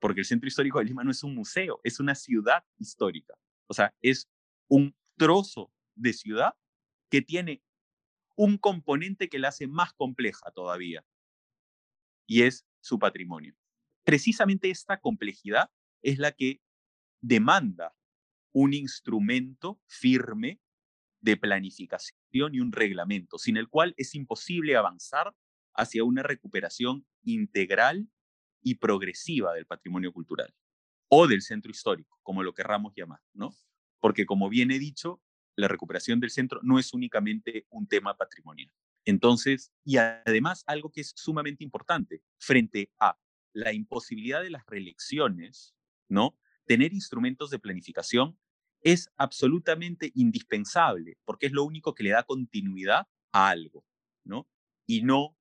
porque 0.00 0.22
el 0.22 0.26
centro 0.26 0.48
histórico 0.48 0.80
de 0.80 0.86
Lima 0.86 1.04
no 1.04 1.12
es 1.12 1.22
un 1.22 1.36
museo, 1.36 1.80
es 1.84 2.00
una 2.00 2.16
ciudad 2.16 2.64
histórica. 2.78 3.34
O 3.68 3.74
sea, 3.74 3.94
es 4.02 4.28
un 4.66 4.96
trozo 5.16 5.70
de 5.94 6.12
ciudad 6.12 6.54
que 7.14 7.22
tiene 7.22 7.62
un 8.34 8.58
componente 8.58 9.28
que 9.28 9.38
la 9.38 9.50
hace 9.50 9.68
más 9.68 9.92
compleja 9.92 10.50
todavía, 10.50 11.06
y 12.26 12.42
es 12.42 12.66
su 12.80 12.98
patrimonio. 12.98 13.54
Precisamente 14.02 14.68
esta 14.68 14.98
complejidad 14.98 15.70
es 16.02 16.18
la 16.18 16.32
que 16.32 16.60
demanda 17.20 17.94
un 18.52 18.74
instrumento 18.74 19.80
firme 19.86 20.60
de 21.20 21.36
planificación 21.36 22.52
y 22.52 22.58
un 22.58 22.72
reglamento, 22.72 23.38
sin 23.38 23.58
el 23.58 23.68
cual 23.68 23.94
es 23.96 24.16
imposible 24.16 24.74
avanzar 24.74 25.32
hacia 25.72 26.02
una 26.02 26.24
recuperación 26.24 27.06
integral 27.22 28.08
y 28.60 28.74
progresiva 28.74 29.54
del 29.54 29.66
patrimonio 29.66 30.12
cultural 30.12 30.52
o 31.06 31.28
del 31.28 31.42
centro 31.42 31.70
histórico, 31.70 32.18
como 32.24 32.42
lo 32.42 32.54
querramos 32.54 32.92
llamar, 32.96 33.20
¿no? 33.34 33.54
Porque 34.00 34.26
como 34.26 34.48
bien 34.48 34.72
he 34.72 34.80
dicho, 34.80 35.22
la 35.56 35.68
recuperación 35.68 36.20
del 36.20 36.30
centro 36.30 36.60
no 36.62 36.78
es 36.78 36.92
únicamente 36.92 37.66
un 37.70 37.86
tema 37.86 38.16
patrimonial. 38.16 38.70
Entonces, 39.04 39.72
y 39.84 39.98
además 39.98 40.64
algo 40.66 40.90
que 40.90 41.02
es 41.02 41.12
sumamente 41.16 41.62
importante, 41.62 42.22
frente 42.38 42.90
a 42.98 43.18
la 43.52 43.72
imposibilidad 43.72 44.42
de 44.42 44.50
las 44.50 44.64
reelecciones, 44.66 45.74
¿no? 46.08 46.36
Tener 46.66 46.92
instrumentos 46.92 47.50
de 47.50 47.58
planificación 47.58 48.38
es 48.80 49.10
absolutamente 49.16 50.10
indispensable, 50.14 51.18
porque 51.24 51.46
es 51.46 51.52
lo 51.52 51.64
único 51.64 51.94
que 51.94 52.04
le 52.04 52.10
da 52.10 52.22
continuidad 52.22 53.06
a 53.32 53.48
algo, 53.48 53.84
¿no? 54.24 54.48
Y 54.86 55.02
no 55.02 55.36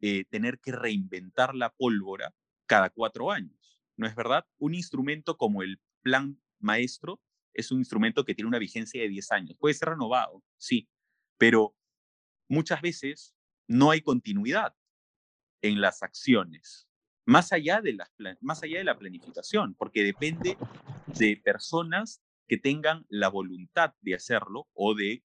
eh, 0.00 0.24
tener 0.24 0.58
que 0.60 0.72
reinventar 0.72 1.54
la 1.54 1.70
pólvora 1.70 2.34
cada 2.66 2.90
cuatro 2.90 3.30
años, 3.30 3.80
¿no 3.96 4.06
es 4.06 4.14
verdad? 4.14 4.46
Un 4.58 4.74
instrumento 4.74 5.36
como 5.36 5.62
el 5.62 5.80
plan 6.02 6.40
maestro 6.58 7.20
es 7.54 7.70
un 7.70 7.78
instrumento 7.78 8.24
que 8.24 8.34
tiene 8.34 8.48
una 8.48 8.58
vigencia 8.58 9.00
de 9.00 9.08
10 9.08 9.32
años. 9.32 9.56
Puede 9.58 9.74
ser 9.74 9.90
renovado, 9.90 10.42
sí, 10.56 10.88
pero 11.38 11.74
muchas 12.48 12.80
veces 12.80 13.34
no 13.66 13.90
hay 13.90 14.00
continuidad 14.00 14.74
en 15.62 15.80
las 15.80 16.02
acciones, 16.02 16.88
más 17.24 17.52
allá 17.52 17.80
de, 17.80 17.92
las, 17.92 18.12
más 18.40 18.62
allá 18.62 18.78
de 18.78 18.84
la 18.84 18.98
planificación, 18.98 19.74
porque 19.74 20.02
depende 20.02 20.56
de 21.06 21.40
personas 21.42 22.22
que 22.48 22.58
tengan 22.58 23.06
la 23.08 23.28
voluntad 23.28 23.94
de 24.00 24.14
hacerlo 24.14 24.68
o 24.74 24.94
de 24.94 25.24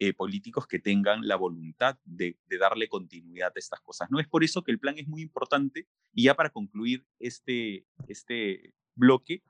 eh, 0.00 0.12
políticos 0.12 0.66
que 0.66 0.80
tengan 0.80 1.26
la 1.28 1.36
voluntad 1.36 1.98
de, 2.04 2.36
darle 2.58 2.88
continuidad 2.88 3.52
a 3.54 3.58
estas 3.58 3.80
cosas. 3.80 4.10
No 4.10 4.18
es 4.18 4.26
por 4.26 4.42
eso 4.42 4.64
que 4.64 4.72
el 4.72 4.80
plan 4.80 4.98
es 4.98 5.06
muy 5.06 5.22
importante 5.22 5.86
y 6.12 6.24
ya 6.24 6.34
para 6.34 6.50
concluir 6.50 7.06
este, 7.20 7.86
este 8.08 8.74
bloque, 8.96 9.42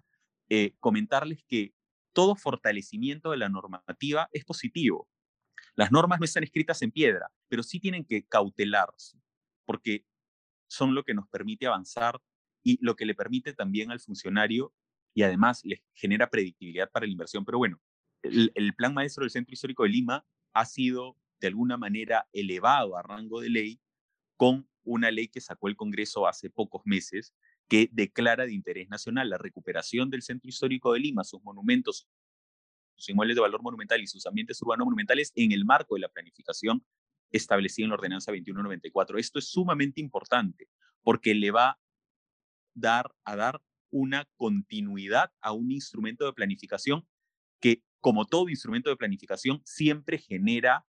eh, 0.51 0.75
comentarles 0.81 1.43
que 1.49 1.73
todo 2.15 2.37
fortalecimiento 2.37 3.33
de 3.33 3.37
la 3.37 3.51
normativa 3.51 4.29
es 4.33 4.45
positivo. 4.45 5.09
Las 5.75 5.93
normas 5.93 6.21
no 6.21 6.25
están 6.25 6.45
escritas 6.45 6.81
en 6.83 6.93
piedra, 6.93 7.31
pero 7.49 7.63
sí 7.63 7.81
tienen 7.81 8.05
que 8.05 8.25
cautelarse, 8.27 9.21
porque 9.67 10.07
son 10.69 10.95
lo 10.95 11.03
que 11.03 11.15
nos 11.15 11.29
permite 11.29 11.67
avanzar 11.67 12.21
y 12.63 12.79
lo 12.81 12.97
que 12.97 13.05
le 13.05 13.15
permite 13.15 13.53
también 13.53 13.91
al 13.91 14.01
funcionario 14.01 14.73
y 15.15 15.23
además 15.23 15.61
le 15.65 15.83
genera 15.93 16.31
predictibilidad 16.31 16.91
para 16.91 17.07
la 17.07 17.13
inversión. 17.13 17.45
Pero 17.45 17.59
bueno, 17.59 17.81
el, 18.23 18.53
el 18.55 18.75
plan 18.75 18.95
maestro 18.95 19.23
del 19.23 19.31
Centro 19.31 19.53
Histórico 19.53 19.83
de 19.83 19.91
Lima 19.91 20.25
ha 20.55 20.65
sido 20.65 21.19
de 21.41 21.49
alguna 21.49 21.77
manera 21.77 22.29
elevado 22.33 22.97
a 22.97 23.03
rango 23.03 23.41
de 23.41 23.51
ley 23.51 23.81
con 24.37 24.69
una 24.85 25.11
ley 25.11 25.29
que 25.29 25.41
sacó 25.41 25.69
el 25.69 25.77
Congreso 25.77 26.27
hace 26.27 26.51
pocos 26.51 26.83
meses 26.85 27.35
que 27.69 27.89
declara 27.93 28.47
de 28.47 28.53
interés 28.53 28.89
nacional 28.89 29.31
la 29.31 29.39
recuperación 29.39 30.11
del 30.11 30.23
centro 30.23 30.49
histórico 30.49 30.93
de 30.93 31.01
Lima, 31.01 31.25
sus 31.25 31.43
monumentos, 31.43 32.09
sus 32.97 33.09
inmuebles 33.09 33.37
de 33.37 33.41
valor 33.41 33.63
monumental 33.63 34.01
y 34.03 34.07
sus 34.07 34.27
ambientes 34.27 34.61
urbanos 34.63 34.85
monumentales 34.85 35.33
en 35.35 35.53
el 35.53 35.65
marco 35.65 35.95
de 35.95 36.03
la 36.03 36.09
planificación 36.09 36.85
establecida 37.31 37.85
en 37.85 37.91
la 37.91 37.97
Ordenanza 37.97 38.31
2194. 38.31 39.19
Esto 39.19 39.39
es 39.39 39.49
sumamente 39.49 40.01
importante 40.01 40.69
porque 41.03 41.35
le 41.35 41.51
va 41.51 41.71
a 41.71 41.79
dar, 42.75 43.15
a 43.25 43.37
dar 43.37 43.63
una 43.91 44.29
continuidad 44.37 45.33
a 45.41 45.53
un 45.53 45.71
instrumento 45.71 46.27
de 46.27 46.33
planificación 46.33 47.07
que, 47.61 47.83
como 48.01 48.27
todo 48.27 48.49
instrumento 48.49 48.91
de 48.91 48.97
planificación, 48.97 49.63
siempre 49.65 50.19
genera 50.19 50.87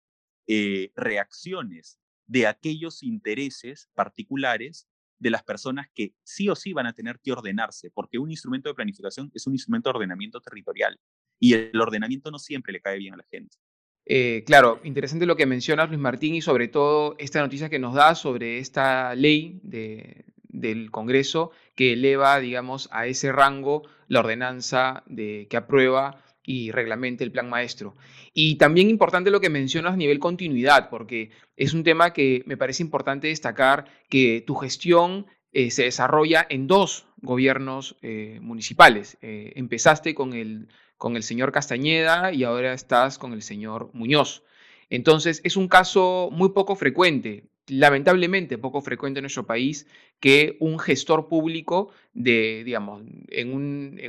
eh, 0.48 0.92
reacciones 0.96 2.00
de 2.28 2.48
aquellos 2.48 3.04
intereses 3.04 3.90
particulares 3.94 4.88
de 5.20 5.30
las 5.30 5.44
personas 5.44 5.88
que 5.94 6.14
sí 6.24 6.50
o 6.50 6.56
sí 6.56 6.74
van 6.74 6.88
a 6.88 6.94
tener 6.94 7.20
que 7.20 7.32
ordenarse, 7.32 7.90
porque 7.92 8.18
un 8.18 8.32
instrumento 8.32 8.70
de 8.70 8.76
planificación 8.76 9.32
es 9.34 9.48
un 9.48 9.54
instrumento 9.54 9.90
de 9.90 9.96
ordenamiento 9.96 10.42
territorial 10.42 11.00
y 11.40 11.54
el 11.54 11.80
ordenamiento 11.80 12.32
no 12.32 12.40
siempre 12.40 12.74
le 12.74 12.82
cae 12.82 12.98
bien 12.98 13.14
a 13.14 13.18
la 13.18 13.26
gente. 13.30 13.58
Eh, 14.08 14.44
claro, 14.46 14.82
interesante 14.84 15.26
lo 15.26 15.36
que 15.36 15.48
mencionas, 15.48 15.90
Luis 15.90 16.00
Martín, 16.00 16.36
y 16.36 16.42
sobre 16.42 16.68
todo 16.68 17.16
esta 17.18 17.42
noticia 17.42 17.70
que 17.70 17.80
nos 17.80 17.96
da 17.96 18.14
sobre 18.14 18.60
esta 18.60 19.16
ley 19.16 19.60
de, 19.64 20.26
del 20.48 20.92
Congreso 20.92 21.52
que 21.76 21.94
eleva, 21.94 22.40
digamos, 22.40 22.88
a 22.92 23.08
ese 23.08 23.32
rango 23.32 23.84
la 24.08 24.20
ordenanza 24.20 25.04
de, 25.08 25.48
que 25.50 25.58
aprueba 25.58 26.22
y 26.46 26.72
reglamente 26.72 27.24
el 27.24 27.32
plan 27.32 27.50
maestro. 27.50 27.96
Y 28.34 28.56
también 28.56 28.90
importante 28.90 29.32
lo 29.32 29.42
que 29.42 29.50
mencionas 29.50 29.94
a 29.94 29.98
nivel 29.98 30.20
continuidad, 30.20 30.90
porque 30.90 31.32
es 31.56 31.74
un 31.74 31.84
tema 31.84 32.14
que 32.14 32.44
me 32.46 32.58
parece 32.58 32.84
importante 32.84 33.28
destacar 33.28 33.86
que 34.10 34.44
tu 34.46 34.56
gestión 34.56 35.26
eh, 35.52 35.72
se 35.72 35.84
desarrolla 35.84 36.46
en 36.50 36.68
dos 36.68 37.08
gobiernos 37.22 37.96
eh, 38.02 38.40
municipales. 38.42 39.18
Eh, 39.22 39.54
empezaste 39.56 40.14
con 40.14 40.34
el, 40.34 40.68
con 40.98 41.16
el 41.16 41.24
señor 41.24 41.52
Castañeda 41.52 42.34
y 42.34 42.44
ahora 42.44 42.74
estás 42.74 43.18
con 43.18 43.34
el 43.34 43.42
señor 43.42 43.90
Muñoz. 43.94 44.44
Entonces, 44.90 45.42
es 45.44 45.58
un 45.58 45.68
caso 45.68 46.30
muy 46.32 46.50
poco 46.50 46.76
frecuente 46.76 47.46
lamentablemente 47.68 48.58
poco 48.58 48.82
frecuente 48.82 49.20
en 49.20 49.24
nuestro 49.24 49.46
país 49.46 49.88
que 50.20 50.58
un 50.60 50.80
gestor 50.80 51.28
público 51.28 51.92
de, 52.14 52.64
digamos, 52.64 53.04
en, 53.30 53.54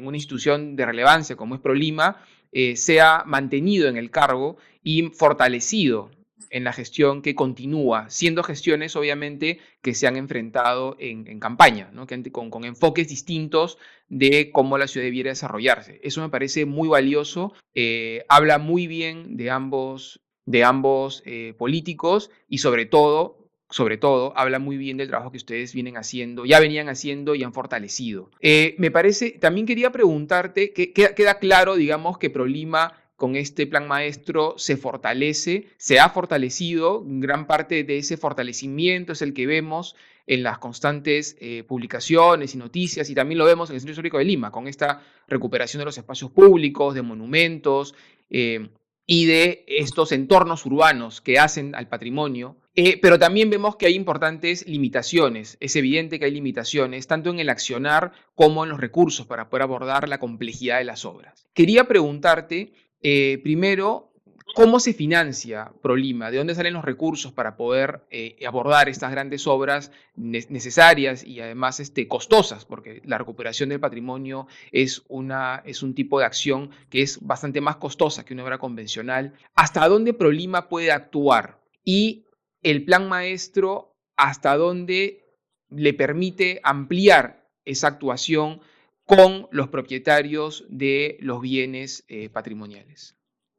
una 0.06 0.16
institución 0.16 0.76
de 0.76 0.86
relevancia 0.86 1.36
como 1.36 1.54
es 1.54 1.60
ProLima, 1.60 2.22
eh, 2.52 2.76
sea 2.76 3.24
mantenido 3.26 3.88
en 3.88 3.96
el 3.96 4.10
cargo 4.10 4.56
y 4.82 5.02
fortalecido 5.10 6.10
en 6.50 6.64
la 6.64 6.72
gestión 6.72 7.22
que 7.22 7.34
continúa, 7.34 8.08
siendo 8.08 8.42
gestiones 8.42 8.96
obviamente 8.96 9.58
que 9.82 9.94
se 9.94 10.06
han 10.06 10.16
enfrentado 10.16 10.96
en, 10.98 11.38
campaña, 11.40 11.90
¿no? 11.92 12.06
que, 12.06 12.30
con, 12.30 12.50
con, 12.50 12.64
enfoques 12.64 13.08
distintos 13.08 13.78
de 14.08 14.50
cómo 14.52 14.78
la 14.78 14.86
ciudad 14.86 15.04
debiera 15.04 15.30
desarrollarse. 15.30 16.00
Eso 16.02 16.20
me 16.20 16.28
parece 16.28 16.64
muy 16.64 16.88
valioso, 16.88 17.52
eh, 17.74 18.24
habla 18.28 18.58
muy 18.58 18.86
bien 18.86 19.36
de 19.36 19.50
ambos, 19.50 20.20
de 20.44 20.64
ambos 20.64 21.22
eh, 21.26 21.54
políticos 21.58 22.30
y 22.48 22.58
sobre 22.58 22.86
todo 22.86 23.45
sobre 23.70 23.96
todo, 23.96 24.32
habla 24.36 24.58
muy 24.58 24.76
bien 24.76 24.96
del 24.96 25.08
trabajo 25.08 25.30
que 25.30 25.38
ustedes 25.38 25.74
vienen 25.74 25.96
haciendo, 25.96 26.44
ya 26.44 26.60
venían 26.60 26.88
haciendo 26.88 27.34
y 27.34 27.42
han 27.42 27.52
fortalecido. 27.52 28.30
Eh, 28.40 28.76
me 28.78 28.90
parece, 28.90 29.32
también 29.32 29.66
quería 29.66 29.90
preguntarte, 29.90 30.72
que 30.72 30.92
queda, 30.92 31.38
claro, 31.38 31.76
digamos, 31.76 32.18
que 32.18 32.30
Prolima 32.30 32.94
con 33.16 33.34
este 33.34 33.66
plan 33.66 33.88
maestro 33.88 34.54
se 34.58 34.76
fortalece, 34.76 35.68
se 35.78 35.98
ha 35.98 36.10
fortalecido, 36.10 37.02
gran 37.04 37.46
parte 37.46 37.82
de 37.82 37.98
ese 37.98 38.16
fortalecimiento 38.16 39.14
es 39.14 39.22
el 39.22 39.32
que 39.32 39.46
vemos 39.46 39.96
en 40.26 40.42
las 40.42 40.58
constantes 40.58 41.36
eh, 41.40 41.64
publicaciones 41.66 42.54
y 42.54 42.58
noticias, 42.58 43.08
y 43.10 43.14
también 43.14 43.38
lo 43.38 43.46
vemos 43.46 43.70
en 43.70 43.74
el 43.74 43.80
Centro 43.80 43.92
Histórico 43.92 44.18
de 44.18 44.24
Lima, 44.24 44.50
con 44.52 44.68
esta 44.68 45.02
recuperación 45.28 45.80
de 45.80 45.86
los 45.86 45.98
espacios 45.98 46.30
públicos, 46.30 46.94
de 46.94 47.02
monumentos 47.02 47.94
eh, 48.28 48.68
y 49.06 49.26
de 49.26 49.64
estos 49.68 50.12
entornos 50.12 50.66
urbanos 50.66 51.20
que 51.20 51.38
hacen 51.38 51.74
al 51.74 51.88
patrimonio. 51.88 52.56
Eh, 52.74 52.98
pero 53.00 53.18
también 53.18 53.48
vemos 53.48 53.76
que 53.76 53.86
hay 53.86 53.94
importantes 53.94 54.66
limitaciones. 54.66 55.56
Es 55.60 55.76
evidente 55.76 56.18
que 56.18 56.26
hay 56.26 56.32
limitaciones, 56.32 57.06
tanto 57.06 57.30
en 57.30 57.38
el 57.38 57.48
accionar 57.48 58.12
como 58.34 58.64
en 58.64 58.70
los 58.70 58.80
recursos 58.80 59.26
para 59.26 59.48
poder 59.48 59.62
abordar 59.62 60.08
la 60.08 60.18
complejidad 60.18 60.78
de 60.78 60.84
las 60.84 61.04
obras. 61.04 61.46
Quería 61.54 61.84
preguntarte 61.84 62.72
eh, 63.00 63.38
primero, 63.42 64.12
¿cómo 64.56 64.80
se 64.80 64.94
financia 64.94 65.70
Prolima? 65.82 66.30
¿De 66.30 66.38
dónde 66.38 66.54
salen 66.54 66.72
los 66.72 66.84
recursos 66.84 67.30
para 67.30 67.58
poder 67.58 68.06
eh, 68.10 68.38
abordar 68.48 68.88
estas 68.88 69.10
grandes 69.10 69.46
obras 69.46 69.92
necesarias 70.16 71.22
y 71.22 71.40
además 71.40 71.78
este, 71.78 72.08
costosas? 72.08 72.64
Porque 72.64 73.02
la 73.04 73.18
recuperación 73.18 73.68
del 73.68 73.80
patrimonio 73.80 74.46
es, 74.72 75.04
un 75.10 75.94
tipo 75.94 76.18
de 76.18 76.24
acción 76.24 76.70
que 76.88 77.02
es 77.02 77.20
bastante 77.20 77.60
más 77.60 77.76
costosa 77.76 78.24
que 78.24 78.32
una 78.32 78.44
obra 78.44 78.56
convencional. 78.56 79.34
¿Hasta 79.54 79.86
dónde 79.86 80.14
Prolima 80.14 80.70
puede 80.70 80.90
actuar? 80.90 81.60
Y 81.84 82.24
el 82.62 82.82
plan 82.86 83.10
maestro, 83.10 83.94
¿hasta 84.16 84.56
dónde 84.56 85.22
le 85.68 85.92
permite 85.92 86.60
ampliar 86.62 87.46
esa 87.66 87.88
actuación 87.88 88.62
con 89.04 89.48
los 89.50 89.68
propietarios 89.68 90.64
de 90.70 91.18
los 91.20 91.42
bienes 91.42 92.04
eh, 92.08 92.30
patrimoniales. 92.30 93.16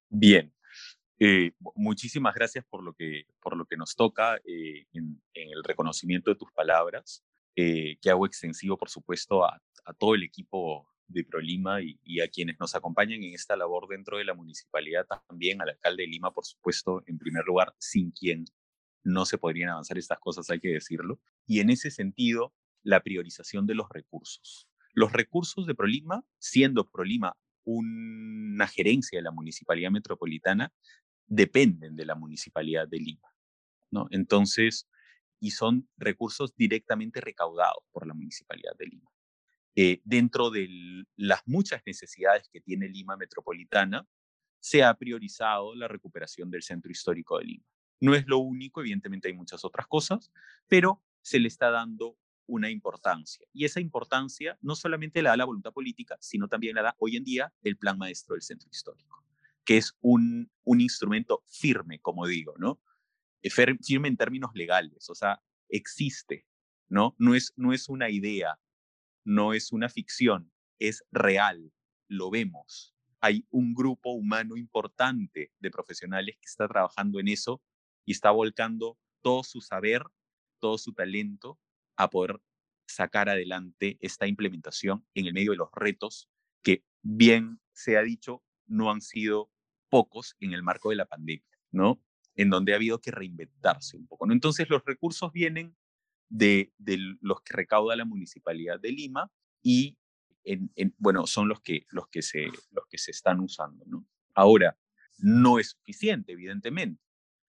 Bien, 0.09 0.53
eh, 1.19 1.51
muchísimas 1.75 2.35
gracias 2.35 2.65
por 2.65 2.83
lo 2.83 2.93
que, 2.93 3.25
por 3.41 3.57
lo 3.57 3.65
que 3.65 3.77
nos 3.77 3.95
toca 3.95 4.37
eh, 4.45 4.85
en, 4.93 5.21
el 5.33 5.63
reconocimiento 5.63 6.31
de 6.31 6.37
tus 6.37 6.51
palabras, 6.51 7.23
que 7.55 7.97
hago 8.11 8.27
extensivo, 8.27 8.77
por 8.77 8.89
supuesto, 8.89 9.43
a, 9.43 9.59
todo 9.97 10.13
el 10.13 10.21
equipo 10.21 10.87
de 11.07 11.23
ProLima 11.23 11.81
y, 11.81 11.99
y, 12.03 12.21
a 12.21 12.27
quienes 12.27 12.59
nos 12.59 12.75
acompañan 12.75 13.23
en 13.23 13.33
esta 13.33 13.55
labor 13.55 13.87
dentro 13.87 14.19
de 14.19 14.25
la 14.25 14.35
municipalidad, 14.35 15.07
también 15.27 15.59
al 15.61 15.69
alcalde 15.69 16.03
de 16.03 16.09
Lima, 16.09 16.31
por 16.31 16.45
supuesto, 16.45 17.01
en 17.07 17.17
primer 17.17 17.45
lugar, 17.45 17.73
sin 17.79 18.11
quien 18.11 18.45
no 19.07 19.25
se 19.25 19.37
podrían 19.37 19.69
avanzar 19.69 19.97
estas 19.97 20.19
cosas, 20.19 20.49
hay 20.49 20.59
que 20.59 20.69
decirlo. 20.69 21.19
Y 21.47 21.61
en 21.61 21.69
ese 21.69 21.89
sentido, 21.89 22.53
la 22.83 23.01
priorización 23.01 23.65
de 23.65 23.75
los 23.75 23.87
recursos. 23.89 24.67
Los 24.93 25.11
recursos 25.13 25.65
de 25.65 25.75
Prolima, 25.75 26.23
siendo 26.39 26.89
Prolima 26.89 27.35
una 27.63 28.67
gerencia 28.67 29.19
de 29.19 29.23
la 29.23 29.31
Municipalidad 29.31 29.91
Metropolitana, 29.91 30.73
dependen 31.27 31.95
de 31.95 32.05
la 32.05 32.15
Municipalidad 32.15 32.87
de 32.87 32.99
Lima. 32.99 33.33
¿no? 33.91 34.07
Entonces, 34.11 34.87
y 35.39 35.51
son 35.51 35.87
recursos 35.97 36.55
directamente 36.55 37.21
recaudados 37.21 37.83
por 37.91 38.07
la 38.07 38.13
Municipalidad 38.13 38.75
de 38.77 38.87
Lima. 38.87 39.11
Eh, 39.75 40.01
dentro 40.03 40.49
de 40.49 41.05
las 41.15 41.41
muchas 41.45 41.81
necesidades 41.85 42.49
que 42.49 42.61
tiene 42.61 42.89
Lima 42.89 43.15
Metropolitana, 43.15 44.07
se 44.59 44.83
ha 44.83 44.93
priorizado 44.95 45.75
la 45.75 45.87
recuperación 45.87 46.49
del 46.49 46.63
centro 46.63 46.91
histórico 46.91 47.37
de 47.37 47.45
Lima. 47.45 47.65
No 47.99 48.15
es 48.15 48.25
lo 48.27 48.39
único, 48.39 48.81
evidentemente 48.81 49.27
hay 49.27 49.35
muchas 49.35 49.63
otras 49.63 49.87
cosas, 49.87 50.31
pero 50.67 51.03
se 51.21 51.39
le 51.39 51.47
está 51.47 51.69
dando 51.69 52.17
una 52.47 52.69
importancia. 52.69 53.45
Y 53.53 53.65
esa 53.65 53.79
importancia 53.79 54.57
no 54.61 54.75
solamente 54.75 55.21
la 55.21 55.31
da 55.31 55.37
la 55.37 55.45
voluntad 55.45 55.73
política, 55.73 56.17
sino 56.19 56.47
también 56.47 56.75
la 56.75 56.81
da 56.81 56.95
hoy 56.99 57.17
en 57.17 57.23
día 57.23 57.53
el 57.61 57.77
plan 57.77 57.97
maestro 57.97 58.33
del 58.33 58.41
centro 58.41 58.69
histórico, 58.71 59.23
que 59.67 59.75
es 59.75 59.97
un, 59.99 60.49
un 60.63 60.79
instrumento 60.79 61.43
firme, 61.45 61.99
como 61.99 62.25
digo, 62.25 62.55
¿no? 62.57 62.81
Eh, 63.41 63.49
firme 63.49 64.07
en 64.07 64.15
términos 64.15 64.51
legales, 64.53 65.09
o 65.09 65.13
sea, 65.13 65.43
existe, 65.67 66.47
¿no? 66.87 67.15
No 67.19 67.35
es, 67.35 67.51
no 67.57 67.73
es 67.73 67.89
una 67.89 68.09
idea, 68.09 68.57
no 69.25 69.51
es 69.51 69.73
una 69.73 69.89
ficción, 69.89 70.53
es 70.79 71.03
real, 71.11 71.73
lo 72.07 72.31
vemos. 72.31 72.95
Hay 73.19 73.45
un 73.49 73.73
grupo 73.73 74.11
humano 74.11 74.55
importante 74.55 75.51
de 75.59 75.69
profesionales 75.69 76.37
que 76.39 76.45
está 76.45 76.65
trabajando 76.69 77.19
en 77.19 77.27
eso 77.27 77.61
y 78.05 78.13
está 78.13 78.31
volcando 78.31 78.97
todo 79.21 79.43
su 79.43 79.59
saber, 79.59 80.01
todo 80.59 80.77
su 80.77 80.93
talento 80.93 81.59
a 81.97 82.09
poder 82.09 82.41
sacar 82.87 83.27
adelante 83.27 83.97
esta 83.99 84.27
implementación 84.27 85.05
en 85.13 85.25
el 85.25 85.33
medio 85.33 85.51
de 85.51 85.57
los 85.57 85.69
retos 85.73 86.29
que, 86.63 86.85
bien 87.01 87.59
se 87.73 87.97
ha 87.97 88.01
dicho, 88.01 88.45
no 88.65 88.91
han 88.91 89.01
sido 89.01 89.51
pocos 89.89 90.35
en 90.39 90.53
el 90.53 90.63
marco 90.63 90.89
de 90.89 90.95
la 90.95 91.05
pandemia, 91.05 91.45
¿no? 91.71 92.01
En 92.35 92.49
donde 92.49 92.73
ha 92.73 92.75
habido 92.75 92.99
que 92.99 93.11
reinventarse 93.11 93.97
un 93.97 94.07
poco, 94.07 94.27
¿no? 94.27 94.33
Entonces, 94.33 94.69
los 94.69 94.83
recursos 94.85 95.31
vienen 95.31 95.75
de, 96.29 96.73
los 97.21 97.41
que 97.41 97.53
recauda 97.53 97.95
la 97.95 98.05
Municipalidad 98.05 98.79
de 98.79 98.91
Lima 98.91 99.31
y, 99.61 99.97
en, 100.43 100.71
bueno, 100.97 101.27
son 101.27 101.47
los 101.47 101.61
que, 101.61 101.85
los, 101.89 102.07
que 102.09 102.21
se, 102.21 102.45
los 102.71 102.85
que 102.89 102.97
se 102.97 103.11
están 103.11 103.39
usando, 103.39 103.83
¿no? 103.85 104.05
Ahora, 104.33 104.77
no 105.17 105.59
es 105.59 105.69
suficiente, 105.69 106.33
evidentemente 106.33 107.07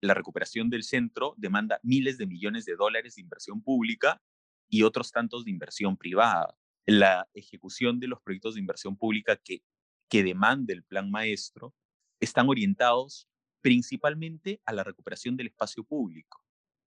la 0.01 0.15
recuperación 0.15 0.71
del 0.71 0.85
centro 0.85 1.35
demanda 1.37 1.81
miles 1.83 2.19
de 2.19 2.27
millones 2.27 2.65
de 2.65 2.77
dólares 2.77 3.17
de 3.17 3.23
inversión 3.23 3.63
pública 3.63 4.23
y 4.69 4.83
otros 4.83 5.11
tantos 5.13 5.45
de 5.45 5.51
inversión 5.51 5.97
privada. 5.97 6.57
La 6.87 7.29
ejecución 7.35 7.99
de 8.01 8.09
los 8.09 8.21
proyectos 8.23 8.55
de 8.55 8.61
inversión 8.61 8.97
pública 8.97 9.37
que, 9.37 9.63
que 10.09 10.23
demanda 10.23 10.73
el 10.73 10.85
plan 10.85 11.11
maestro 11.11 11.75
están 12.21 12.49
orientados 12.49 13.29
principalmente 13.61 14.61
a 14.65 14.73
la 14.73 14.85
recuperación 14.85 15.37
del 15.37 15.49
espacio 15.49 15.85
público, 15.85 16.43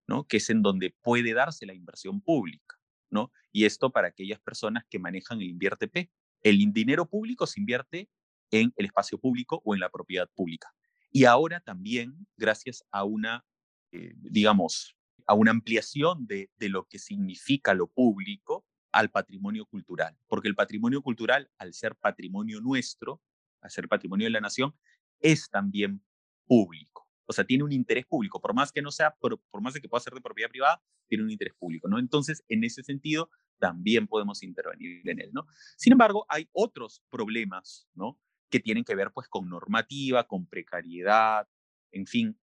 ¿no? 0.08 0.26
que 0.26 0.38
es 0.38 0.50
en 0.50 0.62
donde 0.62 0.96
puede 1.02 1.34
darse 1.34 1.65
la 1.65 1.74
inversión 1.74 2.22
pública. 2.22 2.78
¿no? 3.10 3.32
Y 3.52 3.65
esto 3.65 3.91
para 3.91 4.08
aquellas 4.08 4.39
personas 4.39 4.86
que 4.89 5.00
manejan 5.00 5.41
el 5.41 5.50
invierte 5.50 5.88
P. 5.88 6.10
El 6.44 6.58
dinero 6.74 7.08
público 7.08 7.46
se 7.46 7.60
invierte 7.60 8.10
en 8.52 8.74
el 8.78 8.86
espacio 8.86 9.20
público 9.20 9.62
o 9.65 9.74
en 9.74 9.80
la 9.80 9.89
propiedad 9.89 10.30
pública. 10.34 10.74
Y 11.12 11.26
ahora 11.26 11.60
también, 11.60 12.26
gracias 12.38 12.84
a 12.89 13.04
una, 13.04 13.46
eh, 13.91 14.13
digamos, 14.15 14.96
a 15.28 15.34
una 15.34 15.52
ampliación 15.52 16.26
de, 16.26 16.50
de 16.58 16.70
lo 16.70 16.88
que 16.88 17.00
significa 17.00 17.74
lo 17.74 17.88
público 17.88 18.65
al 18.91 19.10
patrimonio 19.10 19.65
cultural, 19.65 20.17
porque 20.28 20.48
el 20.48 20.56
patrimonio 20.56 21.02
cultural, 21.02 21.50
al 21.58 21.74
ser 21.74 21.96
patrimonio 21.96 22.60
nuestro, 22.60 23.22
al 23.62 23.72
ser 23.72 23.88
patrimonio 23.88 24.26
de 24.26 24.32
la 24.32 24.41
nación, 24.41 24.74
es 25.22 25.50
también 25.50 26.04
público. 26.46 27.08
O 27.26 27.34
sea, 27.34 27.46
tiene 27.46 27.64
un 27.64 27.72
interés 27.72 28.06
público, 28.06 28.42
por 28.42 28.54
más 28.54 28.72
que 28.72 28.82
no 28.82 28.92
sea, 28.92 29.16
por, 29.16 29.40
por 29.50 29.62
más 29.62 29.74
de 29.74 29.82
que 29.82 29.88
pueda 29.88 30.02
ser 30.02 30.14
de 30.14 30.22
propiedad 30.22 30.50
privada, 30.50 30.82
tiene 31.08 31.24
un 31.24 31.32
interés 31.32 31.54
público, 31.58 31.88
¿no? 31.88 31.98
Entonces, 31.98 32.44
en 32.50 32.64
ese 32.64 32.84
sentido, 32.84 33.30
también 33.60 34.08
podemos 34.08 34.44
intervenir 34.44 35.08
en 35.08 35.22
él, 35.22 35.30
¿no? 35.32 35.46
Sin 35.78 35.94
embargo, 35.94 36.26
hay 36.28 36.50
otros 36.52 37.04
problemas, 37.10 37.88
¿no? 37.94 38.20
que 38.52 38.60
tienen 38.60 38.84
que 38.84 38.94
ver 38.94 39.12
pues 39.12 39.28
con 39.28 39.50
normativa, 39.50 40.28
con 40.28 40.46
precariedad, 40.46 41.48
en 41.92 42.06
fin, 42.06 42.40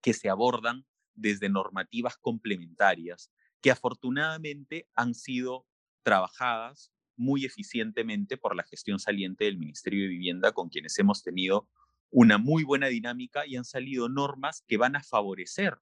que 0.00 0.12
se 0.12 0.28
abordan 0.28 0.86
desde 1.14 1.48
normativas 1.48 2.16
complementarias 2.18 3.32
que 3.60 3.70
afortunadamente 3.70 4.88
han 4.94 5.14
sido 5.14 5.66
trabajadas 6.02 6.92
muy 7.16 7.44
eficientemente 7.44 8.36
por 8.36 8.56
la 8.56 8.64
gestión 8.64 8.98
saliente 8.98 9.44
del 9.44 9.58
Ministerio 9.58 10.02
de 10.02 10.08
Vivienda, 10.08 10.52
con 10.52 10.68
quienes 10.68 10.98
hemos 10.98 11.22
tenido 11.22 11.68
una 12.12 12.38
muy 12.38 12.62
buena 12.62 12.86
dinámica 12.88 13.46
y 13.46 13.56
han 13.56 13.64
salido 13.64 14.08
normas 14.08 14.62
que 14.68 14.76
van 14.76 14.94
a 14.96 15.02
favorecer 15.02 15.78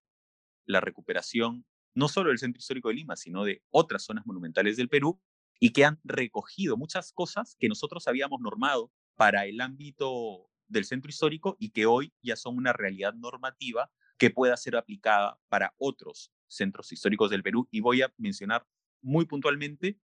la 0.65 0.81
recuperación 0.81 1.67
no 1.93 2.09
solo 2.09 2.29
del 2.29 2.39
Centro 2.39 2.61
Histórico 2.61 2.89
de 2.89 2.95
Lima, 2.95 3.17
sino 3.17 3.45
de 3.45 3.63
otras 3.71 4.05
zonas 4.05 4.25
monumentales 4.25 4.77
del 4.77 4.89
Perú 4.89 5.21
y 5.59 5.71
que 5.73 5.85
han 5.85 6.01
recogido 6.05 6.77
muchas 6.77 7.13
cosas 7.13 7.57
que 7.59 7.69
nosotros 7.69 8.07
habíamos 8.07 8.41
normado 8.41 8.93
para 9.17 9.45
el 9.45 9.61
ámbito 9.61 10.49
del 10.69 10.85
centro 10.85 11.11
histórico 11.11 11.57
y 11.59 11.71
que 11.71 11.87
hoy 11.87 12.15
ya 12.23 12.37
son 12.37 12.57
una 12.57 12.73
realidad 12.73 13.13
normativa 13.13 13.91
que 14.17 14.31
pueda 14.31 14.57
ser 14.57 14.77
aplicada 14.77 15.39
para 15.49 15.75
otros 15.79 16.33
centros 16.47 16.93
históricos 16.93 17.31
del 17.31 17.43
Perú. 17.43 17.69
Y 17.73 17.81
voy 17.81 18.03
a 18.03 18.13
mencionar 18.17 18.65
muy 19.03 19.27
puntualmente 19.27 19.99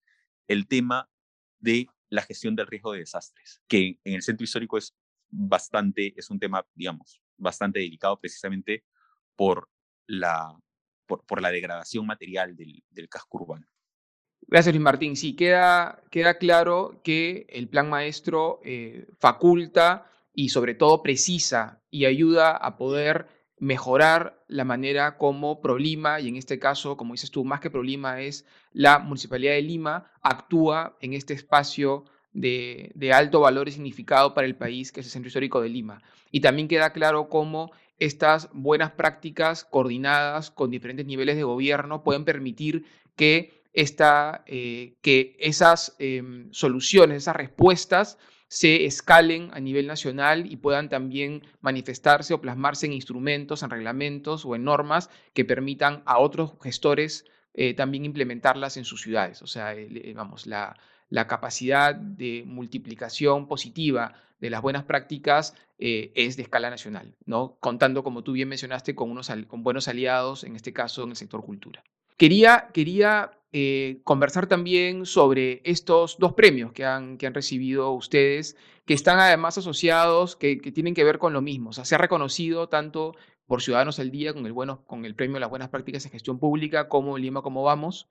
el 0.49 0.67
tema 0.67 1.09
de 1.61 1.87
la 2.09 2.23
gestión 2.23 2.57
del 2.57 2.67
riesgo 2.67 2.93
de 2.93 3.01
desastres, 3.01 3.63
que 3.69 4.01
en 4.05 4.15
el 4.15 4.23
centro 4.23 4.45
histórico 4.45 4.77
es 4.77 4.95
bastante, 5.31 6.15
es 6.17 6.31
un 6.31 6.39
tema, 6.39 6.65
digamos, 6.75 7.21
bastante 7.37 7.81
delicado 7.81 8.19
precisamente 8.19 8.85
por 9.35 9.69
la, 10.07 10.57
por, 11.07 11.41
la 11.41 11.51
degradación 11.51 12.07
material 12.07 12.57
del, 12.57 13.09
casco 13.09 13.39
urbano. 13.39 13.67
Gracias, 14.49 14.75
Luis 14.75 14.85
Martín. 14.85 15.17
Sí, 15.17 15.35
queda, 15.35 16.03
queda 16.11 16.39
claro 16.39 17.01
que 17.03 17.47
el 17.49 17.69
plan 17.69 17.91
maestro 17.91 18.61
eh, 18.65 19.07
faculta 19.19 20.11
y 20.33 20.51
sobre 20.51 20.75
todo 20.75 21.03
precisa 21.03 21.83
y 21.91 22.05
ayuda 22.05 22.57
a 22.57 22.77
poder 22.77 23.27
mejorar 23.59 24.45
la 24.49 24.65
manera 24.65 25.17
como 25.17 25.61
ProLima, 25.63 26.21
y 26.21 26.29
en 26.29 26.37
este 26.37 26.59
caso, 26.59 26.97
como 26.97 27.15
dices 27.15 27.31
tú, 27.31 27.45
más 27.45 27.61
que 27.61 27.71
ProLima 27.71 28.21
es 28.21 28.45
la 28.73 28.99
Municipalidad 28.99 29.55
de 29.55 29.63
Lima, 29.63 30.11
actúa 30.21 30.97
en 31.01 31.15
este 31.15 31.33
espacio 31.33 32.05
de, 32.37 33.13
alto 33.13 33.41
valor 33.41 33.69
y 33.69 33.73
significado 33.73 34.35
para 34.35 34.47
el 34.47 34.57
país, 34.57 34.93
que 34.93 35.01
es 35.01 35.07
el 35.07 35.13
Centro 35.13 35.29
Histórico 35.29 35.61
de 35.61 35.69
Lima. 35.69 36.03
Y 36.31 36.41
también 36.41 36.69
queda 36.69 36.93
claro 36.93 37.29
cómo 37.29 37.73
estas 37.99 38.51
buenas 38.53 38.93
prácticas 38.93 39.65
coordinadas 39.65 40.51
con 40.51 40.71
diferentes 40.71 41.07
niveles 41.07 41.37
de 41.37 41.45
gobierno 41.45 42.03
pueden 42.03 42.25
permitir 42.25 42.85
que, 43.17 43.63
esta, 43.73 44.45
eh, 44.47 44.95
que 45.01 45.37
esas 45.39 45.97
em, 45.99 46.53
soluciones, 46.53 47.19
esas 47.19 47.37
respuestas 47.37 48.19
se 48.49 48.85
escalen 48.85 49.49
a 49.55 49.61
nivel 49.61 49.87
nacional 49.87 50.51
y 50.51 50.57
puedan 50.57 50.89
también 50.89 51.43
manifestarse 51.63 52.35
o 52.35 52.41
plasmarse 52.41 52.87
en 52.87 52.93
instrumentos, 52.93 53.63
en 53.63 53.71
reglamentos 53.71 54.45
o 54.45 54.55
en 54.55 54.65
normas 54.65 55.11
que 55.33 55.45
permitan 55.45 56.03
a 56.05 56.19
otros 56.19 56.53
gestores 56.63 57.25
eh, 57.55 57.73
también 57.73 58.05
implementarlas 58.05 58.77
en 58.77 58.85
sus 58.85 59.01
ciudades. 59.01 59.41
O 59.41 59.47
sea, 59.47 59.75
vamos, 60.15 60.47
la, 60.47 60.77
la 61.09 61.27
capacidad 61.27 61.95
de 61.95 62.45
multiplicación 62.47 63.49
positiva 63.49 64.15
de 64.41 64.51
las 64.51 64.63
buenas 64.63 64.85
prácticas 64.85 65.55
eh, 65.79 66.13
es 66.15 66.37
de 66.37 66.43
escala 66.43 66.71
nacional, 66.71 67.15
¿no? 67.25 67.57
contando, 67.61 68.03
como 68.03 68.23
tú 68.23 68.33
bien 68.33 68.49
mencionaste, 68.49 68.95
con, 68.95 69.11
unos, 69.11 69.31
con 69.47 69.63
buenos 69.63 69.89
aliados, 69.89 70.45
en 70.45 70.57
este 70.57 70.73
caso 70.73 71.05
en 71.05 71.11
el 71.11 71.17
sector 71.17 71.45
cultura. 71.45 71.83
Quería, 72.17 72.69
quería 72.73 73.39
eh, 73.53 74.01
conversar 74.05 74.47
también 74.47 75.07
sobre 75.07 75.61
estos 75.65 76.19
dos 76.19 76.33
premios 76.33 76.73
que 76.73 76.85
han, 76.85 77.19
que 77.19 77.27
han 77.27 77.35
recibido 77.35 77.93
ustedes, 77.93 78.57
que 78.87 78.95
están 78.95 79.19
además 79.19 79.59
asociados, 79.59 80.37
que, 80.37 80.59
que, 80.59 80.73
tienen 80.73 80.95
que 80.95 81.05
ver 81.05 81.19
con 81.19 81.33
lo 81.33 81.43
mismo. 81.43 81.73
Se 81.73 81.95
ha 81.95 81.99
reconocido 81.99 82.69
tanto 82.69 83.15
por 83.47 83.63
Ciudadanos 83.63 83.99
al 83.99 84.11
Día 84.11 84.33
con 84.33 84.47
el, 84.47 84.53
bueno, 84.53 84.85
con 84.87 85.05
el 85.05 85.15
premio 85.15 85.37
a 85.37 85.41
las 85.41 85.51
buenas 85.51 85.69
prácticas 85.69 86.05
en 86.05 86.13
gestión 86.13 86.39
pública, 86.39 86.89
como 86.89 87.19
Lima, 87.19 87.43
como 87.43 87.63
vamos. 87.63 88.09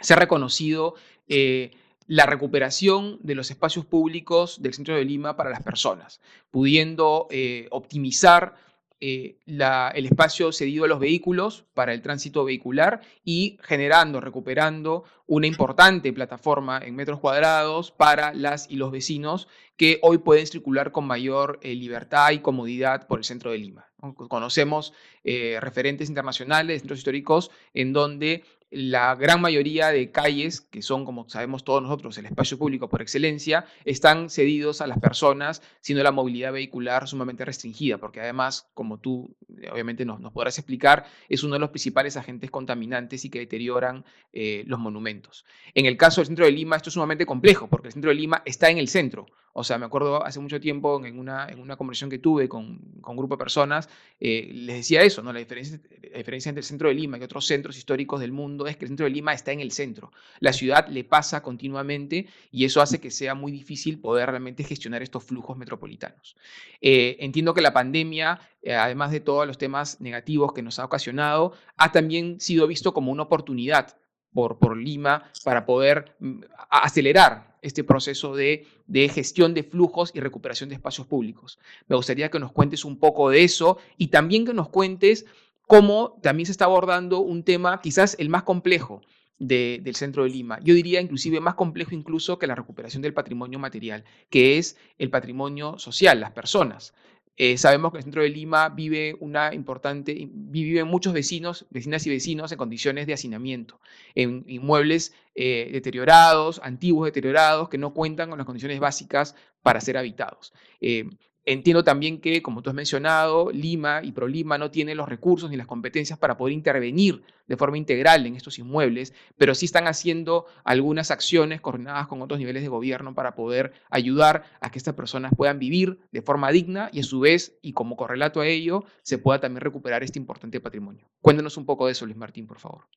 Se 0.00 0.14
ha 0.14 0.16
reconocido 0.16 0.94
eh, 1.28 1.70
la 2.06 2.26
recuperación 2.26 3.18
de 3.22 3.34
los 3.34 3.50
espacios 3.50 3.86
públicos 3.86 4.60
del 4.60 4.74
centro 4.74 4.94
de 4.94 5.04
Lima 5.04 5.36
para 5.36 5.50
las 5.50 5.62
personas, 5.62 6.20
pudiendo 6.50 7.26
eh, 7.30 7.66
optimizar 7.70 8.56
eh, 9.00 9.36
el 9.46 10.06
espacio 10.06 10.52
cedido 10.52 10.84
a 10.84 10.88
los 10.88 11.00
vehículos 11.00 11.64
para 11.74 11.92
el 11.92 12.02
tránsito 12.02 12.44
vehicular 12.44 13.00
y 13.24 13.58
generando, 13.62 14.20
recuperando 14.20 15.04
una 15.26 15.46
importante 15.46 16.12
plataforma 16.12 16.78
en 16.78 16.94
metros 16.94 17.20
cuadrados 17.20 17.90
para 17.90 18.32
las 18.32 18.70
y 18.70 18.76
los 18.76 18.90
vecinos 18.92 19.48
que 19.76 19.98
hoy 20.02 20.18
pueden 20.18 20.46
circular 20.46 20.92
con 20.92 21.06
mayor 21.06 21.58
eh, 21.62 21.74
libertad 21.74 22.30
y 22.30 22.38
comodidad 22.38 23.06
por 23.06 23.18
el 23.18 23.24
centro 23.24 23.50
de 23.50 23.58
Lima. 23.58 23.86
Conocemos 24.28 24.92
referentes 25.24 26.10
internacionales, 26.10 26.82
centros 26.82 26.98
históricos, 26.98 27.50
en 27.72 27.94
donde 27.94 28.44
la 28.74 29.14
gran 29.14 29.40
mayoría 29.40 29.90
de 29.90 30.10
calles, 30.10 30.60
que 30.60 30.82
son, 30.82 31.04
como 31.04 31.28
sabemos 31.28 31.62
todos 31.62 31.80
nosotros, 31.80 32.18
el 32.18 32.26
espacio 32.26 32.58
público 32.58 32.88
por 32.88 33.02
excelencia, 33.02 33.66
están 33.84 34.30
cedidos 34.30 34.80
a 34.80 34.88
las 34.88 34.98
personas, 34.98 35.62
siendo 35.80 36.02
la 36.02 36.10
movilidad 36.10 36.52
vehicular 36.52 37.06
sumamente 37.06 37.44
restringida, 37.44 37.98
porque 37.98 38.20
además, 38.20 38.68
como 38.74 38.98
tú 38.98 39.36
eh, 39.62 39.70
obviamente 39.72 40.04
nos, 40.04 40.20
podrás 40.32 40.58
explicar, 40.58 41.06
es 41.28 41.44
uno 41.44 41.54
de 41.54 41.60
los 41.60 41.70
principales 41.70 42.16
agentes 42.16 42.50
contaminantes 42.50 43.24
y 43.24 43.30
que 43.30 43.38
deterioran 43.38 44.04
eh, 44.32 44.64
los 44.66 44.80
monumentos. 44.80 45.44
En 45.74 45.86
el 45.86 45.96
caso 45.96 46.20
del 46.20 46.26
centro 46.26 46.44
de 46.44 46.50
Lima, 46.50 46.74
esto 46.74 46.90
es 46.90 46.94
sumamente 46.94 47.26
complejo, 47.26 47.68
porque 47.68 47.88
el 47.88 47.92
centro 47.92 48.10
de 48.10 48.16
Lima 48.16 48.42
está 48.44 48.70
en 48.70 48.78
el 48.78 48.88
centro, 48.88 49.26
o 49.56 49.62
sea, 49.62 49.78
me 49.78 49.86
acuerdo 49.86 50.24
hace 50.24 50.40
mucho 50.40 50.60
tiempo 50.60 51.04
en 51.06 51.16
una, 51.16 51.46
en 51.48 51.60
una 51.60 51.76
conversación 51.76 52.10
que 52.10 52.18
tuve 52.18 52.48
con, 52.48 52.78
con 53.00 53.12
un 53.12 53.16
grupo 53.16 53.36
de 53.36 53.38
personas, 53.38 53.88
eh, 54.18 54.50
les 54.52 54.78
decía 54.78 55.02
eso, 55.02 55.22
¿no? 55.22 55.32
La 55.32 55.38
diferencia, 55.38 55.78
la 56.10 56.18
diferencia 56.18 56.48
entre 56.48 56.60
el 56.60 56.64
centro 56.64 56.88
de 56.88 56.94
Lima 56.94 57.18
y 57.18 57.22
otros 57.22 57.46
centros 57.46 57.78
históricos 57.78 58.20
del 58.20 58.32
mundo 58.32 58.66
es 58.66 58.76
que 58.76 58.84
el 58.84 58.88
centro 58.88 59.04
de 59.04 59.10
Lima 59.10 59.32
está 59.32 59.52
en 59.52 59.60
el 59.60 59.70
centro. 59.70 60.10
La 60.40 60.52
ciudad 60.52 60.88
le 60.88 61.04
pasa 61.04 61.40
continuamente 61.40 62.26
y 62.50 62.64
eso 62.64 62.82
hace 62.82 63.00
que 63.00 63.12
sea 63.12 63.36
muy 63.36 63.52
difícil 63.52 64.00
poder 64.00 64.28
realmente 64.28 64.64
gestionar 64.64 65.02
estos 65.02 65.22
flujos 65.22 65.56
metropolitanos. 65.56 66.36
Eh, 66.80 67.16
entiendo 67.20 67.54
que 67.54 67.60
la 67.60 67.72
pandemia, 67.72 68.40
eh, 68.60 68.74
además 68.74 69.12
de 69.12 69.20
todos 69.20 69.46
los 69.46 69.56
temas 69.56 70.00
negativos 70.00 70.52
que 70.52 70.62
nos 70.62 70.80
ha 70.80 70.84
ocasionado, 70.84 71.52
ha 71.76 71.92
también 71.92 72.40
sido 72.40 72.66
visto 72.66 72.92
como 72.92 73.12
una 73.12 73.22
oportunidad 73.22 73.96
por, 74.34 74.58
por 74.58 74.76
Lima 74.76 75.30
para 75.44 75.64
poder 75.64 76.14
mm, 76.18 76.40
acelerar 76.68 77.54
este 77.64 77.82
proceso 77.82 78.36
de, 78.36 78.66
gestión 79.10 79.54
de 79.54 79.62
flujos 79.62 80.12
y 80.14 80.20
recuperación 80.20 80.68
de 80.68 80.74
espacios 80.74 81.06
públicos. 81.06 81.58
Me 81.88 81.96
gustaría 81.96 82.30
que 82.30 82.38
nos 82.38 82.52
cuentes 82.52 82.84
un 82.84 82.98
poco 82.98 83.30
de 83.30 83.42
eso 83.42 83.78
y 83.96 84.08
también 84.08 84.44
que 84.44 84.52
nos 84.52 84.68
cuentes 84.68 85.24
cómo 85.66 86.18
también 86.22 86.44
se 86.44 86.52
está 86.52 86.66
abordando 86.66 87.20
un 87.20 87.42
tema 87.42 87.80
quizás 87.80 88.16
el 88.18 88.28
más 88.28 88.42
complejo 88.42 89.00
del 89.38 89.96
centro 89.96 90.24
de 90.24 90.30
Lima. 90.30 90.60
Yo 90.62 90.74
diría 90.74 91.00
inclusive 91.00 91.40
más 91.40 91.54
complejo 91.54 91.94
incluso 91.94 92.38
que 92.38 92.46
la 92.46 92.54
recuperación 92.54 93.02
del 93.02 93.14
patrimonio 93.14 93.58
material, 93.58 94.04
que 94.28 94.58
es 94.58 94.76
el 94.98 95.08
patrimonio 95.08 95.78
social, 95.78 96.20
las 96.20 96.32
personas. 96.32 96.92
Eh, 97.36 97.58
sabemos 97.58 97.90
que 97.90 97.98
el 97.98 98.04
centro 98.04 98.22
de 98.22 98.28
Lima 98.28 98.68
vive 98.68 99.16
una 99.18 99.52
importante, 99.54 100.28
viven 100.30 100.86
muchos 100.86 101.12
vecinos, 101.12 101.66
vecinas 101.70 102.06
y 102.06 102.10
vecinos 102.10 102.52
en 102.52 102.58
condiciones 102.58 103.06
de 103.06 103.14
hacinamiento, 103.14 103.80
en 104.14 104.44
inmuebles 104.46 105.14
eh, 105.34 105.68
deteriorados, 105.72 106.60
antiguos 106.62 107.06
deteriorados, 107.06 107.68
que 107.68 107.78
no 107.78 107.92
cuentan 107.92 108.28
con 108.28 108.38
las 108.38 108.46
condiciones 108.46 108.78
básicas 108.78 109.34
para 109.62 109.80
ser 109.80 109.96
habitados. 109.96 110.52
Eh, 110.80 111.08
Entiendo 111.46 111.84
también 111.84 112.22
que, 112.22 112.42
como 112.42 112.62
tú 112.62 112.70
has 112.70 112.76
mencionado, 112.76 113.50
Lima 113.50 114.00
y 114.02 114.12
ProLima 114.12 114.56
no 114.56 114.70
tienen 114.70 114.96
los 114.96 115.06
recursos 115.06 115.50
ni 115.50 115.58
las 115.58 115.66
competencias 115.66 116.18
para 116.18 116.38
poder 116.38 116.54
intervenir 116.54 117.22
de 117.46 117.56
forma 117.58 117.76
integral 117.76 118.24
en 118.24 118.34
estos 118.34 118.58
inmuebles, 118.58 119.12
pero 119.36 119.54
sí 119.54 119.66
están 119.66 119.86
haciendo 119.86 120.46
algunas 120.64 121.10
acciones 121.10 121.60
coordinadas 121.60 122.06
con 122.06 122.22
otros 122.22 122.40
niveles 122.40 122.62
de 122.62 122.68
gobierno 122.68 123.14
para 123.14 123.34
poder 123.34 123.74
ayudar 123.90 124.44
a 124.62 124.70
que 124.70 124.78
estas 124.78 124.94
personas 124.94 125.32
puedan 125.36 125.58
vivir 125.58 125.98
de 126.12 126.22
forma 126.22 126.50
digna 126.50 126.88
y 126.94 127.00
a 127.00 127.02
su 127.02 127.20
vez, 127.20 127.58
y 127.60 127.74
como 127.74 127.96
correlato 127.96 128.40
a 128.40 128.46
ello, 128.46 128.84
se 129.02 129.18
pueda 129.18 129.38
también 129.38 129.60
recuperar 129.60 130.02
este 130.02 130.18
importante 130.18 130.60
patrimonio. 130.60 131.10
Cuéntanos 131.20 131.58
un 131.58 131.66
poco 131.66 131.84
de 131.84 131.92
eso, 131.92 132.06
Luis 132.06 132.16
Martín, 132.16 132.46
por 132.46 132.58
favor. 132.58 132.88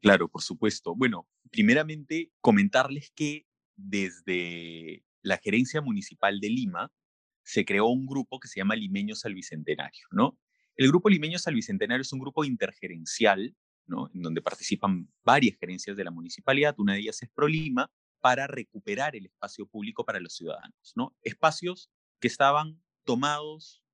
Claro, 0.00 0.28
por 0.28 0.42
supuesto. 0.42 0.96
Bueno, 0.96 1.28
primeramente 1.50 2.32
comentarles 2.40 3.12
que 3.14 3.46
desde 3.76 5.04
la 5.22 5.38
Gerencia 5.38 5.80
Municipal 5.80 6.40
de 6.40 6.50
Lima, 6.50 6.92
se 7.44 7.64
creó 7.64 7.86
un 7.86 8.06
grupo 8.06 8.40
que 8.40 8.48
se 8.48 8.58
llama 8.58 8.74
Limeños 8.74 9.24
al 9.24 9.34
Bicentenario, 9.34 10.06
¿no? 10.10 10.38
El 10.76 10.88
grupo 10.88 11.08
Limeños 11.08 11.46
al 11.46 11.54
Bicentenario 11.54 12.02
es 12.02 12.12
un 12.12 12.18
grupo 12.18 12.44
intergerencial, 12.44 13.54
¿no? 13.86 14.10
En 14.12 14.22
donde 14.22 14.42
participan 14.42 15.12
varias 15.22 15.56
gerencias 15.58 15.96
de 15.96 16.04
la 16.04 16.10
municipalidad, 16.10 16.74
una 16.78 16.94
de 16.94 17.00
ellas 17.00 17.22
es 17.22 17.30
ProLima, 17.30 17.92
para 18.20 18.46
recuperar 18.46 19.14
el 19.14 19.26
espacio 19.26 19.66
público 19.66 20.04
para 20.04 20.18
los 20.18 20.34
ciudadanos, 20.34 20.92
¿no? 20.96 21.14
Espacios 21.22 21.90
que 22.20 22.28
estaban 22.28 22.82
tomados 23.04 23.84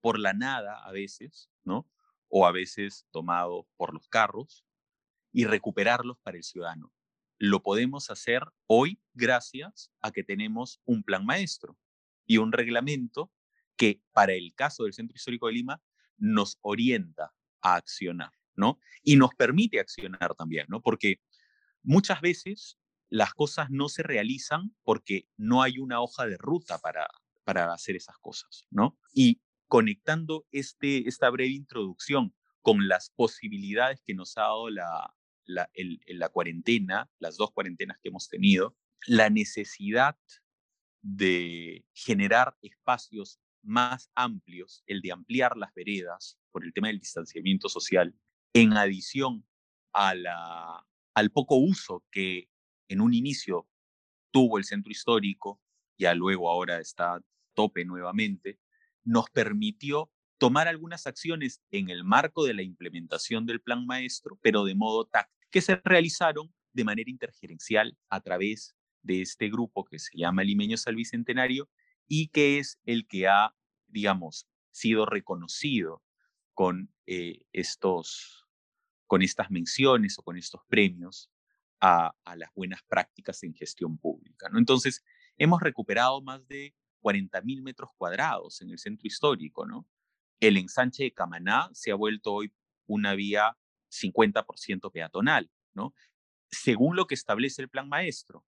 por 0.00 0.18
la 0.18 0.32
nada 0.32 0.82
a 0.84 0.90
veces, 0.90 1.48
¿no? 1.62 1.88
O 2.28 2.46
a 2.46 2.52
veces 2.52 3.06
tomados 3.12 3.66
por 3.76 3.94
los 3.94 4.08
carros 4.08 4.64
y 5.32 5.44
recuperarlos 5.44 6.18
para 6.18 6.36
el 6.36 6.42
ciudadano. 6.42 6.92
Lo 7.38 7.62
podemos 7.62 8.10
hacer 8.10 8.42
hoy 8.66 9.00
gracias 9.14 9.92
a 10.00 10.10
que 10.10 10.24
tenemos 10.24 10.80
un 10.84 11.04
plan 11.04 11.24
maestro, 11.24 11.78
y 12.30 12.38
un 12.38 12.52
reglamento 12.52 13.32
que 13.76 14.00
para 14.12 14.34
el 14.34 14.54
caso 14.54 14.84
del 14.84 14.92
Centro 14.92 15.16
Histórico 15.16 15.48
de 15.48 15.54
Lima 15.54 15.82
nos 16.16 16.58
orienta 16.60 17.34
a 17.60 17.74
accionar, 17.74 18.30
¿no? 18.54 18.78
Y 19.02 19.16
nos 19.16 19.30
permite 19.34 19.80
accionar 19.80 20.36
también, 20.36 20.66
¿no? 20.68 20.80
Porque 20.80 21.20
muchas 21.82 22.20
veces 22.20 22.78
las 23.08 23.34
cosas 23.34 23.68
no 23.70 23.88
se 23.88 24.04
realizan 24.04 24.76
porque 24.84 25.26
no 25.36 25.60
hay 25.64 25.80
una 25.80 26.00
hoja 26.00 26.24
de 26.26 26.36
ruta 26.38 26.78
para, 26.78 27.08
para 27.42 27.72
hacer 27.72 27.96
esas 27.96 28.16
cosas, 28.20 28.64
¿no? 28.70 28.96
Y 29.12 29.40
conectando 29.66 30.46
este, 30.52 31.08
esta 31.08 31.30
breve 31.30 31.50
introducción 31.50 32.32
con 32.62 32.86
las 32.86 33.10
posibilidades 33.10 34.02
que 34.06 34.14
nos 34.14 34.38
ha 34.38 34.42
dado 34.42 34.70
la, 34.70 35.16
la, 35.46 35.68
la 36.06 36.28
cuarentena, 36.28 37.10
las 37.18 37.36
dos 37.36 37.50
cuarentenas 37.50 37.98
que 38.00 38.10
hemos 38.10 38.28
tenido, 38.28 38.76
la 39.08 39.30
necesidad 39.30 40.16
de 41.02 41.84
generar 41.92 42.56
espacios 42.62 43.40
más 43.62 44.10
amplios, 44.14 44.82
el 44.86 45.00
de 45.00 45.12
ampliar 45.12 45.56
las 45.56 45.72
veredas 45.74 46.38
por 46.50 46.64
el 46.64 46.72
tema 46.72 46.88
del 46.88 46.98
distanciamiento 46.98 47.68
social, 47.68 48.14
en 48.52 48.72
adición 48.72 49.46
a 49.92 50.14
la, 50.14 50.86
al 51.14 51.30
poco 51.30 51.56
uso 51.56 52.04
que 52.10 52.48
en 52.88 53.00
un 53.00 53.14
inicio 53.14 53.68
tuvo 54.30 54.58
el 54.58 54.64
centro 54.64 54.90
histórico, 54.90 55.60
ya 55.98 56.14
luego 56.14 56.50
ahora 56.50 56.78
está 56.80 57.20
tope 57.54 57.84
nuevamente, 57.84 58.58
nos 59.04 59.28
permitió 59.30 60.10
tomar 60.38 60.68
algunas 60.68 61.06
acciones 61.06 61.62
en 61.70 61.90
el 61.90 62.04
marco 62.04 62.44
de 62.44 62.54
la 62.54 62.62
implementación 62.62 63.44
del 63.46 63.60
plan 63.60 63.86
maestro, 63.86 64.38
pero 64.40 64.64
de 64.64 64.74
modo 64.74 65.04
táctico, 65.04 65.48
que 65.50 65.60
se 65.60 65.76
realizaron 65.84 66.52
de 66.72 66.84
manera 66.84 67.10
intergerencial 67.10 67.96
a 68.08 68.20
través 68.20 68.76
de 69.02 69.22
este 69.22 69.48
grupo 69.48 69.84
que 69.84 69.98
se 69.98 70.16
llama 70.16 70.44
Limeño 70.44 70.76
Salvicentenario 70.76 71.68
y 72.06 72.28
que 72.28 72.58
es 72.58 72.78
el 72.84 73.06
que 73.06 73.28
ha, 73.28 73.54
digamos, 73.88 74.46
sido 74.70 75.06
reconocido 75.06 76.02
con 76.54 76.92
eh, 77.06 77.40
estos, 77.52 78.46
con 79.06 79.22
estas 79.22 79.50
menciones 79.50 80.18
o 80.18 80.22
con 80.22 80.36
estos 80.36 80.62
premios 80.68 81.30
a, 81.80 82.14
las 82.36 82.50
buenas 82.54 82.82
prácticas 82.82 83.42
en 83.42 83.54
gestión 83.54 83.98
pública. 83.98 84.48
¿no? 84.50 84.58
Entonces, 84.58 85.02
hemos 85.36 85.60
recuperado 85.62 86.20
más 86.20 86.46
de 86.46 86.74
40.000 87.02 87.62
metros 87.62 87.90
cuadrados 87.96 88.60
en 88.60 88.70
el 88.70 88.78
centro 88.78 89.06
histórico. 89.06 89.66
¿no? 89.66 89.88
El 90.38 90.56
ensanche 90.56 91.04
de 91.04 91.12
Camaná 91.12 91.70
se 91.72 91.90
ha 91.90 91.94
vuelto 91.94 92.34
hoy 92.34 92.52
una 92.86 93.14
vía 93.14 93.56
50% 93.90 94.92
peatonal, 94.92 95.50
¿no? 95.74 95.94
según 96.50 96.96
lo 96.96 97.06
que 97.06 97.14
establece 97.14 97.62
el 97.62 97.68
plan 97.68 97.88
maestro. 97.88 98.44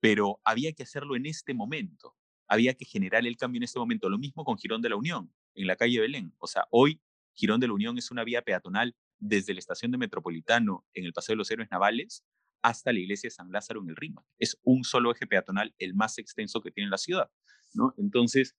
Pero 0.00 0.40
había 0.44 0.72
que 0.72 0.82
hacerlo 0.82 1.16
en 1.16 1.26
este 1.26 1.54
momento, 1.54 2.16
había 2.48 2.74
que 2.74 2.84
generar 2.84 3.26
el 3.26 3.36
cambio 3.36 3.58
en 3.58 3.64
este 3.64 3.78
momento. 3.78 4.08
Lo 4.08 4.18
mismo 4.18 4.44
con 4.44 4.58
Girón 4.58 4.82
de 4.82 4.88
la 4.88 4.96
Unión, 4.96 5.32
en 5.54 5.66
la 5.66 5.76
calle 5.76 6.00
Belén. 6.00 6.34
O 6.38 6.46
sea, 6.46 6.66
hoy 6.70 7.00
Girón 7.34 7.60
de 7.60 7.68
la 7.68 7.74
Unión 7.74 7.96
es 7.98 8.10
una 8.10 8.24
vía 8.24 8.42
peatonal 8.42 8.96
desde 9.18 9.52
la 9.54 9.60
estación 9.60 9.92
de 9.92 9.98
Metropolitano 9.98 10.86
en 10.94 11.04
el 11.04 11.12
Paseo 11.12 11.34
de 11.34 11.38
los 11.38 11.50
Héroes 11.50 11.70
Navales 11.70 12.24
hasta 12.62 12.92
la 12.92 12.98
iglesia 12.98 13.28
de 13.28 13.34
San 13.34 13.50
Lázaro 13.52 13.80
en 13.82 13.90
el 13.90 13.96
Rima. 13.96 14.24
Es 14.38 14.58
un 14.62 14.84
solo 14.84 15.12
eje 15.12 15.26
peatonal, 15.26 15.74
el 15.78 15.94
más 15.94 16.18
extenso 16.18 16.60
que 16.60 16.70
tiene 16.70 16.90
la 16.90 16.98
ciudad. 16.98 17.30
Entonces, 17.96 18.56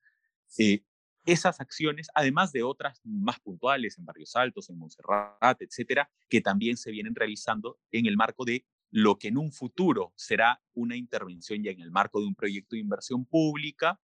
eh, 0.58 0.84
esas 1.26 1.60
acciones, 1.60 2.08
además 2.16 2.52
de 2.52 2.64
otras 2.64 3.00
más 3.04 3.40
puntuales 3.40 3.98
en 3.98 4.06
Barrios 4.06 4.36
Altos, 4.36 4.70
en 4.70 4.78
Montserrat, 4.78 5.62
etcétera, 5.62 6.10
que 6.30 6.42
también 6.42 6.78
se 6.78 6.92
vienen 6.92 7.14
realizando 7.14 7.80
en 7.92 8.08
el 8.08 8.18
marco 8.18 8.44
de 8.44 8.66
lo 8.92 9.18
que 9.18 9.30
en 9.30 9.38
un 9.38 9.52
futuro 9.52 10.14
será 10.16 10.62
una 10.74 10.96
intervención 10.96 11.64
ya 11.64 11.72
en 11.72 11.80
el 11.80 11.92
marco 11.92 12.20
de 12.20 12.28
un 12.28 12.36
proyecto 12.36 12.76
de 12.76 12.82
inversión 12.82 13.26
pública, 13.26 14.00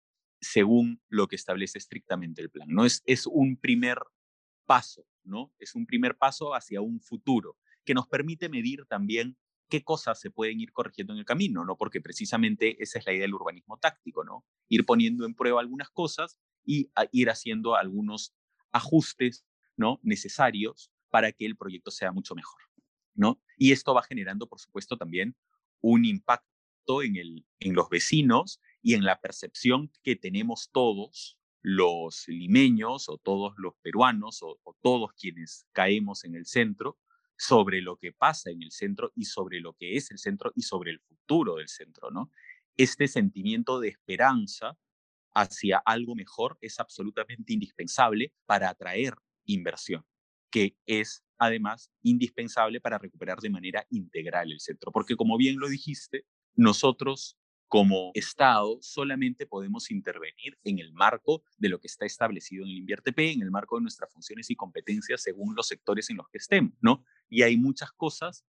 según 0.41 1.01
lo 1.07 1.27
que 1.27 1.37
establece 1.37 1.77
estrictamente 1.77 2.41
el 2.41 2.49
plan. 2.49 2.67
¿no? 2.69 2.85
Es, 2.85 3.01
es 3.05 3.25
un 3.25 3.57
primer 3.57 3.97
paso, 4.65 5.05
¿no? 5.23 5.53
Es 5.59 5.75
un 5.75 5.85
primer 5.85 6.17
paso 6.17 6.53
hacia 6.53 6.81
un 6.81 7.01
futuro 7.01 7.57
que 7.85 7.93
nos 7.93 8.07
permite 8.07 8.49
medir 8.49 8.85
también 8.85 9.37
qué 9.69 9.83
cosas 9.83 10.19
se 10.19 10.31
pueden 10.31 10.59
ir 10.59 10.71
corrigiendo 10.71 11.13
en 11.13 11.19
el 11.19 11.25
camino, 11.25 11.65
¿no? 11.65 11.75
Porque 11.77 12.01
precisamente 12.01 12.81
esa 12.81 12.99
es 12.99 13.05
la 13.05 13.13
idea 13.13 13.23
del 13.23 13.33
urbanismo 13.33 13.77
táctico, 13.77 14.23
¿no? 14.23 14.45
Ir 14.69 14.85
poniendo 14.85 15.25
en 15.25 15.33
prueba 15.33 15.61
algunas 15.61 15.89
cosas 15.89 16.37
y 16.65 16.91
ir 17.11 17.29
haciendo 17.29 17.75
algunos 17.75 18.35
ajustes, 18.71 19.45
¿no? 19.75 19.99
Necesarios 20.03 20.91
para 21.09 21.31
que 21.31 21.45
el 21.45 21.57
proyecto 21.57 21.91
sea 21.91 22.11
mucho 22.11 22.35
mejor, 22.35 22.61
¿no? 23.15 23.41
Y 23.57 23.71
esto 23.71 23.93
va 23.93 24.03
generando, 24.03 24.47
por 24.47 24.59
supuesto, 24.59 24.97
también 24.97 25.35
un 25.81 26.05
impacto 26.05 27.01
en, 27.01 27.15
el, 27.17 27.45
en 27.59 27.73
los 27.73 27.89
vecinos 27.89 28.61
y 28.81 28.93
en 28.93 29.03
la 29.03 29.19
percepción 29.19 29.91
que 30.03 30.15
tenemos 30.15 30.69
todos 30.71 31.37
los 31.61 32.27
limeños 32.27 33.07
o 33.07 33.17
todos 33.17 33.53
los 33.57 33.73
peruanos 33.81 34.43
o, 34.43 34.59
o 34.63 34.75
todos 34.81 35.13
quienes 35.13 35.65
caemos 35.71 36.25
en 36.25 36.35
el 36.35 36.45
centro 36.45 36.97
sobre 37.37 37.81
lo 37.81 37.97
que 37.97 38.11
pasa 38.11 38.51
en 38.51 38.63
el 38.63 38.71
centro 38.71 39.11
y 39.15 39.25
sobre 39.25 39.59
lo 39.59 39.73
que 39.73 39.95
es 39.95 40.11
el 40.11 40.17
centro 40.17 40.51
y 40.55 40.61
sobre 40.61 40.91
el 40.91 40.99
futuro 40.99 41.55
del 41.55 41.67
centro, 41.67 42.11
¿no? 42.11 42.31
Este 42.75 43.07
sentimiento 43.07 43.79
de 43.79 43.89
esperanza 43.89 44.77
hacia 45.33 45.77
algo 45.85 46.15
mejor 46.15 46.57
es 46.61 46.79
absolutamente 46.79 47.53
indispensable 47.53 48.33
para 48.45 48.69
atraer 48.69 49.15
inversión, 49.45 50.05
que 50.49 50.77
es 50.85 51.23
además 51.45 51.91
indispensable 52.01 52.81
para 52.81 52.97
recuperar 52.97 53.39
de 53.39 53.49
manera 53.49 53.85
integral 53.89 54.51
el 54.51 54.59
centro, 54.59 54.91
porque 54.91 55.15
como 55.15 55.37
bien 55.37 55.59
lo 55.59 55.69
dijiste, 55.69 56.25
nosotros 56.55 57.37
como 57.67 58.11
Estado 58.13 58.77
solamente 58.81 59.47
podemos 59.47 59.89
intervenir 59.89 60.59
en 60.63 60.77
el 60.77 60.93
marco 60.93 61.43
de 61.57 61.69
lo 61.69 61.79
que 61.79 61.87
está 61.87 62.05
establecido 62.05 62.63
en 62.65 62.69
el 62.69 62.77
InvierteP, 62.77 63.17
en 63.17 63.41
el 63.41 63.49
marco 63.49 63.77
de 63.77 63.81
nuestras 63.81 64.13
funciones 64.13 64.51
y 64.51 64.55
competencias 64.55 65.23
según 65.23 65.55
los 65.55 65.67
sectores 65.67 66.09
en 66.11 66.17
los 66.17 66.27
que 66.29 66.37
estemos, 66.37 66.73
¿no? 66.81 67.03
Y 67.29 67.41
hay 67.41 67.57
muchas 67.57 67.91
cosas 67.91 68.45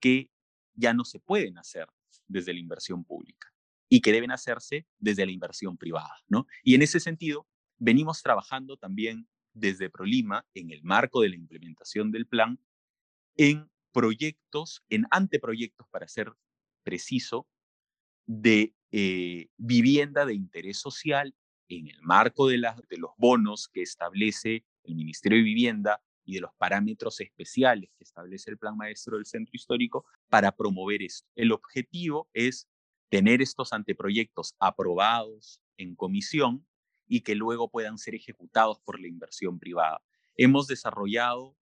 que 0.00 0.30
ya 0.74 0.94
no 0.94 1.04
se 1.04 1.20
pueden 1.20 1.58
hacer 1.58 1.86
desde 2.26 2.54
la 2.54 2.60
inversión 2.60 3.04
pública 3.04 3.52
y 3.90 4.00
que 4.00 4.10
deben 4.10 4.30
hacerse 4.30 4.86
desde 4.98 5.26
la 5.26 5.32
inversión 5.32 5.76
privada, 5.76 6.16
¿no? 6.26 6.46
Y 6.62 6.74
en 6.74 6.80
ese 6.80 6.98
sentido, 6.98 7.46
venimos 7.76 8.22
trabajando 8.22 8.78
también 8.78 9.28
desde 9.54 9.90
Prolima, 9.90 10.46
en 10.54 10.70
el 10.70 10.82
marco 10.82 11.20
de 11.20 11.30
la 11.30 11.36
implementación 11.36 12.10
del 12.10 12.26
plan, 12.26 12.58
en 13.36 13.70
proyectos, 13.92 14.82
en 14.88 15.06
anteproyectos, 15.10 15.86
para 15.88 16.08
ser 16.08 16.32
preciso, 16.82 17.46
de 18.26 18.74
eh, 18.90 19.48
vivienda 19.56 20.24
de 20.26 20.34
interés 20.34 20.78
social 20.78 21.34
en 21.68 21.88
el 21.88 22.00
marco 22.02 22.48
de, 22.48 22.58
de 22.88 22.96
los 22.98 23.10
bonos 23.16 23.68
que 23.68 23.82
establece 23.82 24.64
el 24.84 24.94
Ministerio 24.94 25.38
de 25.38 25.44
Vivienda 25.44 26.02
y 26.24 26.34
de 26.34 26.40
los 26.40 26.54
parámetros 26.54 27.20
especiales 27.20 27.90
que 27.96 28.04
establece 28.04 28.50
el 28.50 28.58
Plan 28.58 28.76
Maestro 28.76 29.16
del 29.16 29.26
Centro 29.26 29.52
Histórico 29.54 30.04
para 30.28 30.52
promover 30.52 31.02
esto. 31.02 31.28
El 31.34 31.52
objetivo 31.52 32.28
es 32.32 32.68
tener 33.08 33.42
estos 33.42 33.72
anteproyectos 33.72 34.54
aprobados 34.58 35.60
en 35.76 35.94
comisión 35.96 36.66
y 37.12 37.20
que 37.20 37.34
luego 37.34 37.70
puedan 37.70 37.98
ser 37.98 38.14
ejecutados 38.14 38.80
por 38.80 38.98
la 38.98 39.06
inversión 39.06 39.58
privada. 39.58 40.00
Hemos 40.34 40.66
desarrollado, 40.66 41.54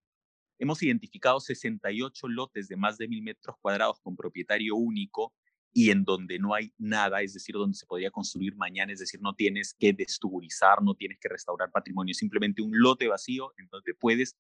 hemos 0.61 0.81
identificado 0.81 1.41
68 1.41 2.29
lotes 2.29 2.69
de 2.69 2.77
más 2.77 2.99
de 2.99 3.09
mil 3.09 3.21
metros 3.25 3.57
cuadrados 3.61 3.99
con 4.01 4.15
propietario 4.15 4.77
único 4.77 5.35
y 5.73 5.91
en 5.91 6.05
donde 6.05 6.39
no 6.39 6.55
hay 6.55 6.73
nada, 6.79 7.21
es 7.23 7.35
decir, 7.35 7.57
donde 7.57 7.77
se 7.77 7.85
podría 7.85 8.13
construir 8.13 8.55
mañana, 8.55 8.93
es 8.93 9.01
decir, 9.01 9.21
no 9.21 9.35
tienes 9.35 9.75
que 9.75 9.93
destugurizar, 9.93 10.85
no 10.85 10.95
tienes 10.95 11.19
que 11.19 11.29
restaurar 11.29 11.73
patrimonio, 11.73 12.15
simplemente 12.15 12.63
un 12.63 12.71
lote 12.73 13.09
vacío 13.09 13.53
en 13.59 13.67
donde 13.73 13.93
puedes 13.95 14.37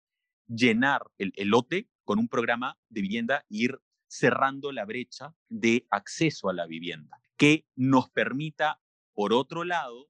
llenar 0.47 1.03
el, 1.19 1.33
lote 1.49 1.89
con 2.05 2.21
un 2.21 2.29
programa 2.29 2.79
de 2.89 3.03
vivienda 3.03 3.45
e 3.51 3.65
ir 3.65 3.81
cerrando 4.07 4.71
la 4.71 4.85
brecha 4.85 5.35
de 5.49 5.89
acceso 5.91 6.49
a 6.49 6.53
la 6.53 6.69
vivienda, 6.69 7.21
que 7.37 7.67
nos 7.75 8.09
permita, 8.11 8.81
por 9.13 9.33
otro 9.33 9.65
lado, 9.65 10.09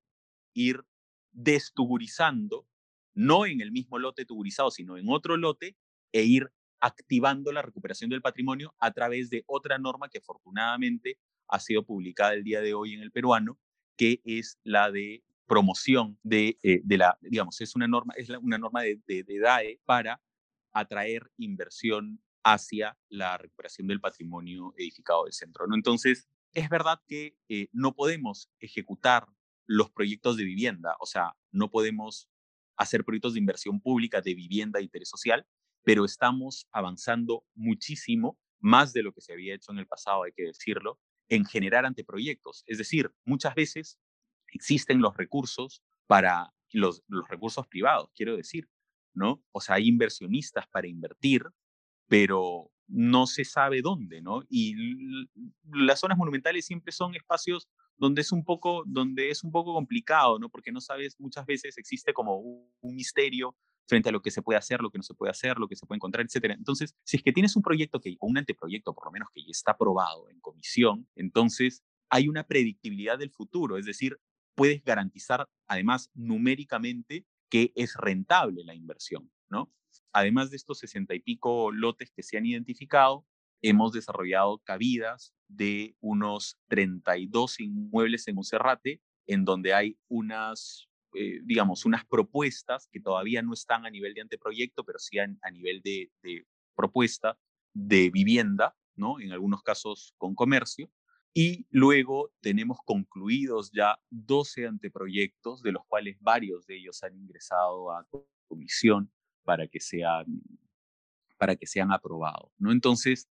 ir 0.52 0.84
destugurizando, 1.32 2.66
no 3.14 3.46
en 3.46 3.60
el 3.60 3.72
mismo 3.72 3.98
lote 3.98 4.24
tugurizado, 4.24 4.70
sino 4.70 4.96
en 4.96 5.08
otro 5.08 5.36
lote, 5.36 5.76
e 6.12 6.22
ir 6.22 6.50
activando 6.80 7.52
la 7.52 7.62
recuperación 7.62 8.10
del 8.10 8.22
patrimonio 8.22 8.74
a 8.78 8.92
través 8.92 9.30
de 9.30 9.44
otra 9.46 9.78
norma 9.78 10.08
que 10.08 10.18
afortunadamente 10.18 11.18
ha 11.48 11.60
sido 11.60 11.84
publicada 11.84 12.32
el 12.32 12.44
día 12.44 12.60
de 12.60 12.74
hoy 12.74 12.94
en 12.94 13.00
el 13.00 13.10
peruano, 13.10 13.58
que 13.96 14.20
es 14.24 14.58
la 14.64 14.90
de 14.90 15.22
promoción 15.46 16.18
de, 16.22 16.58
eh, 16.62 16.80
de 16.84 16.96
la, 16.96 17.18
digamos, 17.20 17.60
es 17.60 17.74
una 17.74 17.88
norma, 17.88 18.14
es 18.16 18.30
una 18.30 18.56
norma 18.56 18.82
de, 18.82 19.00
de, 19.06 19.38
DAE 19.40 19.80
para 19.84 20.22
atraer 20.72 21.30
inversión 21.36 22.22
hacia 22.44 22.96
la 23.08 23.36
recuperación 23.36 23.88
del 23.88 24.00
patrimonio 24.00 24.72
edificado 24.76 25.24
del 25.24 25.32
centro. 25.32 25.66
¿no? 25.66 25.74
Entonces, 25.74 26.28
es 26.54 26.68
verdad 26.68 27.00
que 27.06 27.36
eh, 27.48 27.68
no 27.72 27.94
podemos 27.94 28.48
ejecutar 28.60 29.26
los 29.70 29.90
proyectos 29.90 30.36
de 30.36 30.44
vivienda, 30.44 30.96
o 30.98 31.06
sea, 31.06 31.36
no 31.52 31.70
podemos 31.70 32.28
hacer 32.76 33.04
proyectos 33.04 33.34
de 33.34 33.40
inversión 33.40 33.80
pública 33.80 34.20
de 34.20 34.34
vivienda 34.34 34.78
de 34.78 34.84
interés 34.84 35.08
social 35.08 35.46
pero 35.82 36.04
estamos 36.04 36.66
avanzando 36.72 37.44
muchísimo, 37.54 38.38
más 38.58 38.92
de 38.92 39.02
lo 39.02 39.12
que 39.12 39.20
se 39.20 39.32
había 39.32 39.54
hecho 39.54 39.72
en 39.72 39.78
el 39.78 39.86
pasado, 39.86 40.24
hay 40.24 40.32
que 40.32 40.44
decirlo, 40.44 40.98
en 41.28 41.44
generar 41.44 41.86
anteproyectos. 41.86 42.62
Es 42.66 42.78
decir, 42.78 43.12
muchas 43.24 43.54
veces 43.54 43.98
existen 44.52 45.00
los 45.00 45.16
recursos 45.16 45.82
para 46.06 46.52
los, 46.72 47.02
los 47.08 47.26
recursos 47.28 47.66
privados, 47.66 48.10
quiero 48.14 48.36
decir, 48.36 48.68
¿no? 49.14 49.42
O 49.52 49.60
sea, 49.60 49.76
hay 49.76 49.88
inversionistas 49.88 50.66
para 50.68 50.88
invertir, 50.88 51.44
pero 52.08 52.70
no 52.86 53.26
se 53.26 53.44
sabe 53.44 53.80
dónde, 53.82 54.20
¿no? 54.20 54.42
Y 54.48 54.74
las 55.64 56.00
zonas 56.00 56.18
monumentales 56.18 56.66
siempre 56.66 56.92
son 56.92 57.14
espacios 57.14 57.68
donde 58.00 58.22
es 58.22 58.32
un 58.32 58.44
poco, 58.44 58.82
donde 58.86 59.30
es 59.30 59.44
un 59.44 59.52
poco 59.52 59.74
complicado, 59.74 60.38
¿no? 60.38 60.48
Porque 60.48 60.72
no 60.72 60.80
sabes, 60.80 61.20
muchas 61.20 61.44
veces 61.44 61.76
existe 61.76 62.12
como 62.14 62.38
un 62.38 62.94
misterio 62.96 63.54
frente 63.86 64.08
a 64.08 64.12
lo 64.12 64.22
que 64.22 64.30
se 64.30 64.40
puede 64.40 64.58
hacer, 64.58 64.80
lo 64.80 64.90
que 64.90 64.98
no 64.98 65.02
se 65.02 65.14
puede 65.14 65.30
hacer, 65.30 65.58
lo 65.58 65.68
que 65.68 65.76
se 65.76 65.84
puede 65.84 65.98
encontrar, 65.98 66.24
etcétera. 66.24 66.54
Entonces, 66.54 66.94
si 67.04 67.18
es 67.18 67.22
que 67.22 67.32
tienes 67.32 67.56
un 67.56 67.62
proyecto 67.62 68.00
que, 68.00 68.16
o 68.20 68.26
un 68.26 68.38
anteproyecto, 68.38 68.94
por 68.94 69.04
lo 69.04 69.10
menos 69.12 69.28
que 69.34 69.42
ya 69.42 69.50
está 69.50 69.72
aprobado 69.72 70.30
en 70.30 70.40
comisión, 70.40 71.08
entonces 71.14 71.82
hay 72.08 72.28
una 72.28 72.44
predictibilidad 72.44 73.18
del 73.18 73.30
futuro, 73.30 73.76
es 73.76 73.84
decir, 73.84 74.18
puedes 74.54 74.82
garantizar 74.82 75.48
además 75.66 76.10
numéricamente 76.14 77.26
que 77.50 77.72
es 77.76 77.94
rentable 77.96 78.64
la 78.64 78.74
inversión, 78.74 79.30
¿no? 79.50 79.70
Además 80.12 80.50
de 80.50 80.56
estos 80.56 80.78
sesenta 80.78 81.14
y 81.14 81.20
pico 81.20 81.70
lotes 81.70 82.10
que 82.12 82.22
se 82.22 82.38
han 82.38 82.46
identificado, 82.46 83.26
hemos 83.62 83.92
desarrollado 83.92 84.58
cabidas 84.64 85.34
de 85.48 85.96
unos 86.00 86.58
32 86.68 87.60
inmuebles 87.60 88.26
en 88.28 88.34
Monserrate, 88.36 89.00
en 89.26 89.44
donde 89.44 89.74
hay 89.74 89.98
unas 90.08 90.90
eh, 91.12 91.40
digamos, 91.42 91.84
unas 91.86 92.06
propuestas 92.06 92.88
que 92.92 93.00
todavía 93.00 93.42
no 93.42 93.52
están 93.52 93.84
a 93.84 93.90
nivel 93.90 94.14
de 94.14 94.20
anteproyecto, 94.20 94.84
pero 94.84 95.00
sí 95.00 95.18
a, 95.18 95.50
nivel 95.50 95.82
de, 95.82 96.08
de, 96.22 96.46
propuesta 96.76 97.36
de 97.74 98.10
vivienda, 98.10 98.76
¿no? 98.94 99.18
En 99.20 99.32
algunos 99.32 99.62
casos 99.64 100.14
con 100.18 100.36
comercio. 100.36 100.88
Y 101.34 101.66
luego 101.70 102.32
tenemos 102.40 102.78
concluidos 102.84 103.72
ya 103.72 103.98
12 104.10 104.68
anteproyectos, 104.68 105.62
de 105.62 105.72
los 105.72 105.84
cuales 105.86 106.16
varios 106.20 106.64
de 106.66 106.78
ellos 106.78 107.02
han 107.02 107.16
ingresado 107.16 107.90
a 107.90 108.06
comisión 108.46 109.12
para 109.42 109.66
que 109.66 109.80
sean, 109.80 110.26
para 111.38 111.56
que 111.56 111.66
sean 111.66 111.92
aprobados, 111.92 112.52
¿no? 112.58 112.70
Entonces, 112.70 113.28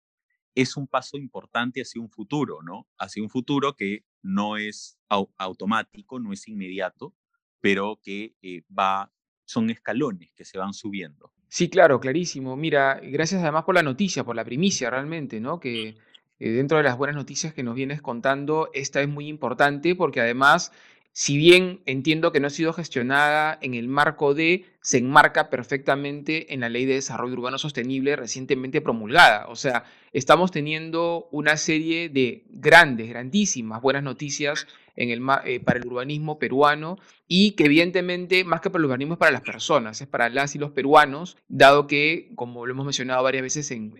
es 0.55 0.77
un 0.77 0.87
paso 0.87 1.17
importante 1.17 1.81
hacia 1.81 2.01
un 2.01 2.09
futuro, 2.09 2.61
¿no? 2.63 2.87
Hacia 2.97 3.21
un 3.21 3.29
futuro 3.29 3.75
que 3.75 4.05
no 4.23 4.57
es 4.57 4.97
automático, 5.37 6.19
no 6.19 6.33
es 6.33 6.47
inmediato, 6.47 7.13
pero 7.61 7.99
que 8.01 8.35
eh, 8.41 8.63
va, 8.67 9.11
son 9.43 9.69
escalones 9.69 10.31
que 10.33 10.45
se 10.45 10.57
van 10.57 10.73
subiendo. 10.73 11.31
Sí, 11.49 11.69
claro, 11.69 11.99
clarísimo. 11.99 12.55
Mira, 12.55 12.99
gracias 13.03 13.41
además 13.41 13.65
por 13.65 13.75
la 13.75 13.83
noticia, 13.83 14.23
por 14.23 14.35
la 14.35 14.45
primicia 14.45 14.89
realmente, 14.89 15.39
¿no? 15.39 15.59
Que 15.59 15.89
eh, 16.39 16.49
dentro 16.49 16.77
de 16.77 16.83
las 16.83 16.97
buenas 16.97 17.15
noticias 17.15 17.53
que 17.53 17.63
nos 17.63 17.75
vienes 17.75 18.01
contando, 18.01 18.69
esta 18.73 19.01
es 19.01 19.07
muy 19.07 19.27
importante 19.27 19.93
porque 19.95 20.21
además 20.21 20.71
si 21.17 21.37
bien 21.37 21.81
entiendo 21.85 22.33
que 22.33 22.41
no 22.41 22.47
ha 22.47 22.49
sido 22.49 22.73
gestionada 22.73 23.57
en 23.61 23.73
el 23.73 23.87
marco 23.87 24.33
de, 24.33 24.65
se 24.85 24.99
enmarca 24.99 25.49
perfectamente 25.49 26.53
en 26.53 26.59
la 26.59 26.69
Ley 26.69 26.85
de 26.85 26.93
Desarrollo 26.93 27.33
Urbano 27.33 27.57
Sostenible 27.57 28.15
recientemente 28.15 28.81
promulgada. 28.81 29.47
O 29.47 29.55
sea, 29.55 29.83
estamos 30.13 30.51
teniendo 30.51 31.27
una 31.31 31.57
serie 31.57 32.07
de 32.07 32.43
grandes, 32.49 33.09
grandísimas 33.09 33.81
buenas 33.81 34.03
noticias 34.03 34.67
en 34.95 35.09
el, 35.09 35.21
eh, 35.45 35.59
para 35.59 35.79
el 35.79 35.87
urbanismo 35.87 36.37
peruano 36.37 36.97
y 37.27 37.51
que 37.51 37.65
evidentemente 37.65 38.43
más 38.43 38.61
que 38.61 38.69
para 38.69 38.81
el 38.81 38.85
urbanismo 38.85 39.15
es 39.15 39.19
para 39.19 39.31
las 39.31 39.41
personas, 39.41 39.99
es 39.99 40.07
para 40.07 40.29
las 40.29 40.55
y 40.55 40.59
los 40.59 40.71
peruanos, 40.71 41.37
dado 41.47 41.87
que, 41.87 42.31
como 42.35 42.65
lo 42.65 42.73
hemos 42.73 42.85
mencionado 42.85 43.23
varias 43.23 43.41
veces 43.41 43.71
en, 43.71 43.95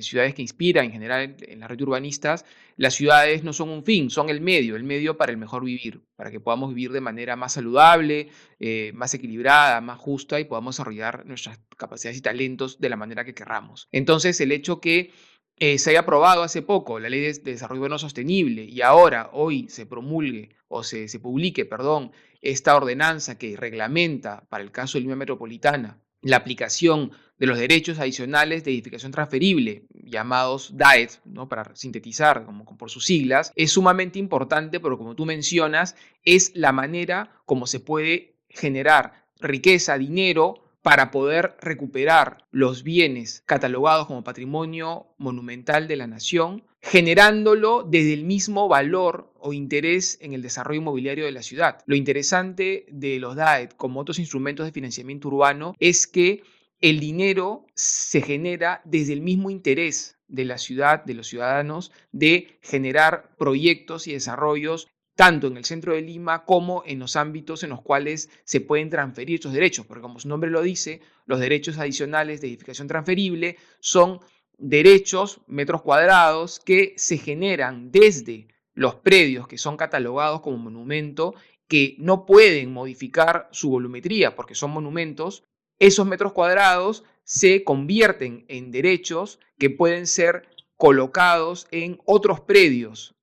ciudades 0.00 0.34
que 0.34 0.42
inspiran, 0.42 0.86
en 0.86 0.92
general 0.92 1.36
en 1.42 1.60
las 1.60 1.68
redes 1.68 1.82
urbanistas, 1.82 2.44
las 2.76 2.94
ciudades 2.94 3.44
no 3.44 3.52
son 3.52 3.68
un 3.68 3.84
fin, 3.84 4.08
son 4.08 4.30
el 4.30 4.40
medio, 4.40 4.76
el 4.76 4.84
medio 4.84 5.18
para 5.18 5.30
el 5.30 5.38
mejor 5.38 5.64
vivir, 5.64 6.00
para 6.16 6.30
que 6.30 6.40
podamos 6.40 6.70
vivir 6.70 6.92
de 6.92 7.02
manera 7.02 7.36
más 7.36 7.52
saludable, 7.52 8.28
eh, 8.58 8.92
más 8.94 9.12
equilibrada, 9.12 9.80
más 9.80 9.98
justa 9.98 10.21
y 10.38 10.44
podamos 10.44 10.76
desarrollar 10.76 11.26
nuestras 11.26 11.60
capacidades 11.76 12.18
y 12.18 12.22
talentos 12.22 12.80
de 12.80 12.88
la 12.88 12.96
manera 12.96 13.24
que 13.24 13.34
querramos. 13.34 13.88
Entonces, 13.92 14.40
el 14.40 14.52
hecho 14.52 14.80
que 14.80 15.12
eh, 15.56 15.78
se 15.78 15.90
haya 15.90 16.00
aprobado 16.00 16.42
hace 16.42 16.62
poco 16.62 16.98
la 16.98 17.08
ley 17.08 17.20
de, 17.20 17.32
desarrollo 17.32 17.82
urbano 17.82 17.98
sostenible 17.98 18.64
y 18.64 18.80
ahora, 18.82 19.30
hoy, 19.32 19.68
se 19.68 19.86
promulgue 19.86 20.50
o 20.68 20.82
se, 20.82 21.08
se 21.08 21.20
publique, 21.20 21.64
perdón, 21.64 22.12
esta 22.40 22.76
ordenanza 22.76 23.38
que 23.38 23.56
reglamenta, 23.56 24.44
para 24.48 24.64
el 24.64 24.72
caso 24.72 24.98
de 24.98 25.02
Lima 25.02 25.16
Metropolitana, 25.16 25.98
la 26.22 26.36
aplicación 26.36 27.12
de 27.38 27.46
los 27.46 27.58
derechos 27.58 27.98
adicionales 27.98 28.62
de 28.62 28.70
edificación 28.70 29.10
transferible, 29.10 29.86
llamados 29.92 30.76
DAET, 30.76 31.20
¿no? 31.24 31.48
para 31.48 31.74
sintetizar 31.74 32.44
como, 32.44 32.64
por 32.64 32.90
sus 32.90 33.04
siglas, 33.04 33.52
es 33.56 33.72
sumamente 33.72 34.20
importante 34.20 34.78
porque 34.78 34.98
como 34.98 35.16
tú 35.16 35.26
mencionas, 35.26 35.96
es 36.24 36.52
la 36.54 36.70
manera 36.70 37.32
como 37.44 37.66
se 37.66 37.80
puede 37.80 38.36
generar 38.48 39.21
riqueza, 39.42 39.98
dinero, 39.98 40.62
para 40.82 41.10
poder 41.10 41.56
recuperar 41.60 42.44
los 42.50 42.82
bienes 42.82 43.42
catalogados 43.46 44.06
como 44.06 44.24
patrimonio 44.24 45.06
monumental 45.16 45.86
de 45.86 45.96
la 45.96 46.08
nación, 46.08 46.64
generándolo 46.80 47.84
desde 47.88 48.12
el 48.14 48.24
mismo 48.24 48.66
valor 48.66 49.32
o 49.38 49.52
interés 49.52 50.18
en 50.20 50.32
el 50.32 50.42
desarrollo 50.42 50.80
inmobiliario 50.80 51.24
de 51.24 51.32
la 51.32 51.42
ciudad. 51.42 51.78
Lo 51.86 51.94
interesante 51.94 52.86
de 52.90 53.20
los 53.20 53.36
DAET 53.36 53.76
como 53.76 54.00
otros 54.00 54.18
instrumentos 54.18 54.66
de 54.66 54.72
financiamiento 54.72 55.28
urbano 55.28 55.74
es 55.78 56.08
que 56.08 56.42
el 56.80 56.98
dinero 56.98 57.64
se 57.76 58.20
genera 58.20 58.82
desde 58.84 59.12
el 59.12 59.20
mismo 59.20 59.50
interés 59.50 60.18
de 60.26 60.44
la 60.44 60.58
ciudad, 60.58 61.04
de 61.04 61.14
los 61.14 61.28
ciudadanos, 61.28 61.92
de 62.10 62.58
generar 62.60 63.36
proyectos 63.38 64.08
y 64.08 64.14
desarrollos 64.14 64.88
tanto 65.14 65.46
en 65.46 65.56
el 65.56 65.64
centro 65.64 65.94
de 65.94 66.02
Lima 66.02 66.44
como 66.44 66.82
en 66.86 66.98
los 66.98 67.16
ámbitos 67.16 67.62
en 67.62 67.70
los 67.70 67.82
cuales 67.82 68.30
se 68.44 68.60
pueden 68.60 68.90
transferir 68.90 69.36
estos 69.36 69.52
derechos, 69.52 69.86
porque 69.86 70.02
como 70.02 70.18
su 70.18 70.28
nombre 70.28 70.50
lo 70.50 70.62
dice, 70.62 71.00
los 71.26 71.40
derechos 71.40 71.78
adicionales 71.78 72.40
de 72.40 72.48
edificación 72.48 72.88
transferible 72.88 73.56
son 73.80 74.20
derechos, 74.58 75.40
metros 75.46 75.82
cuadrados, 75.82 76.60
que 76.60 76.94
se 76.96 77.18
generan 77.18 77.90
desde 77.90 78.48
los 78.74 78.96
predios 78.96 79.46
que 79.48 79.58
son 79.58 79.76
catalogados 79.76 80.40
como 80.40 80.56
monumento, 80.56 81.34
que 81.68 81.96
no 81.98 82.26
pueden 82.26 82.72
modificar 82.72 83.48
su 83.52 83.70
volumetría 83.70 84.34
porque 84.34 84.54
son 84.54 84.70
monumentos, 84.70 85.44
esos 85.78 86.06
metros 86.06 86.32
cuadrados 86.32 87.04
se 87.24 87.64
convierten 87.64 88.44
en 88.48 88.70
derechos 88.70 89.38
que 89.58 89.70
pueden 89.70 90.06
ser 90.06 90.48
colocados 90.76 91.66
en 91.70 91.98
otros 92.04 92.40
predios 92.40 93.14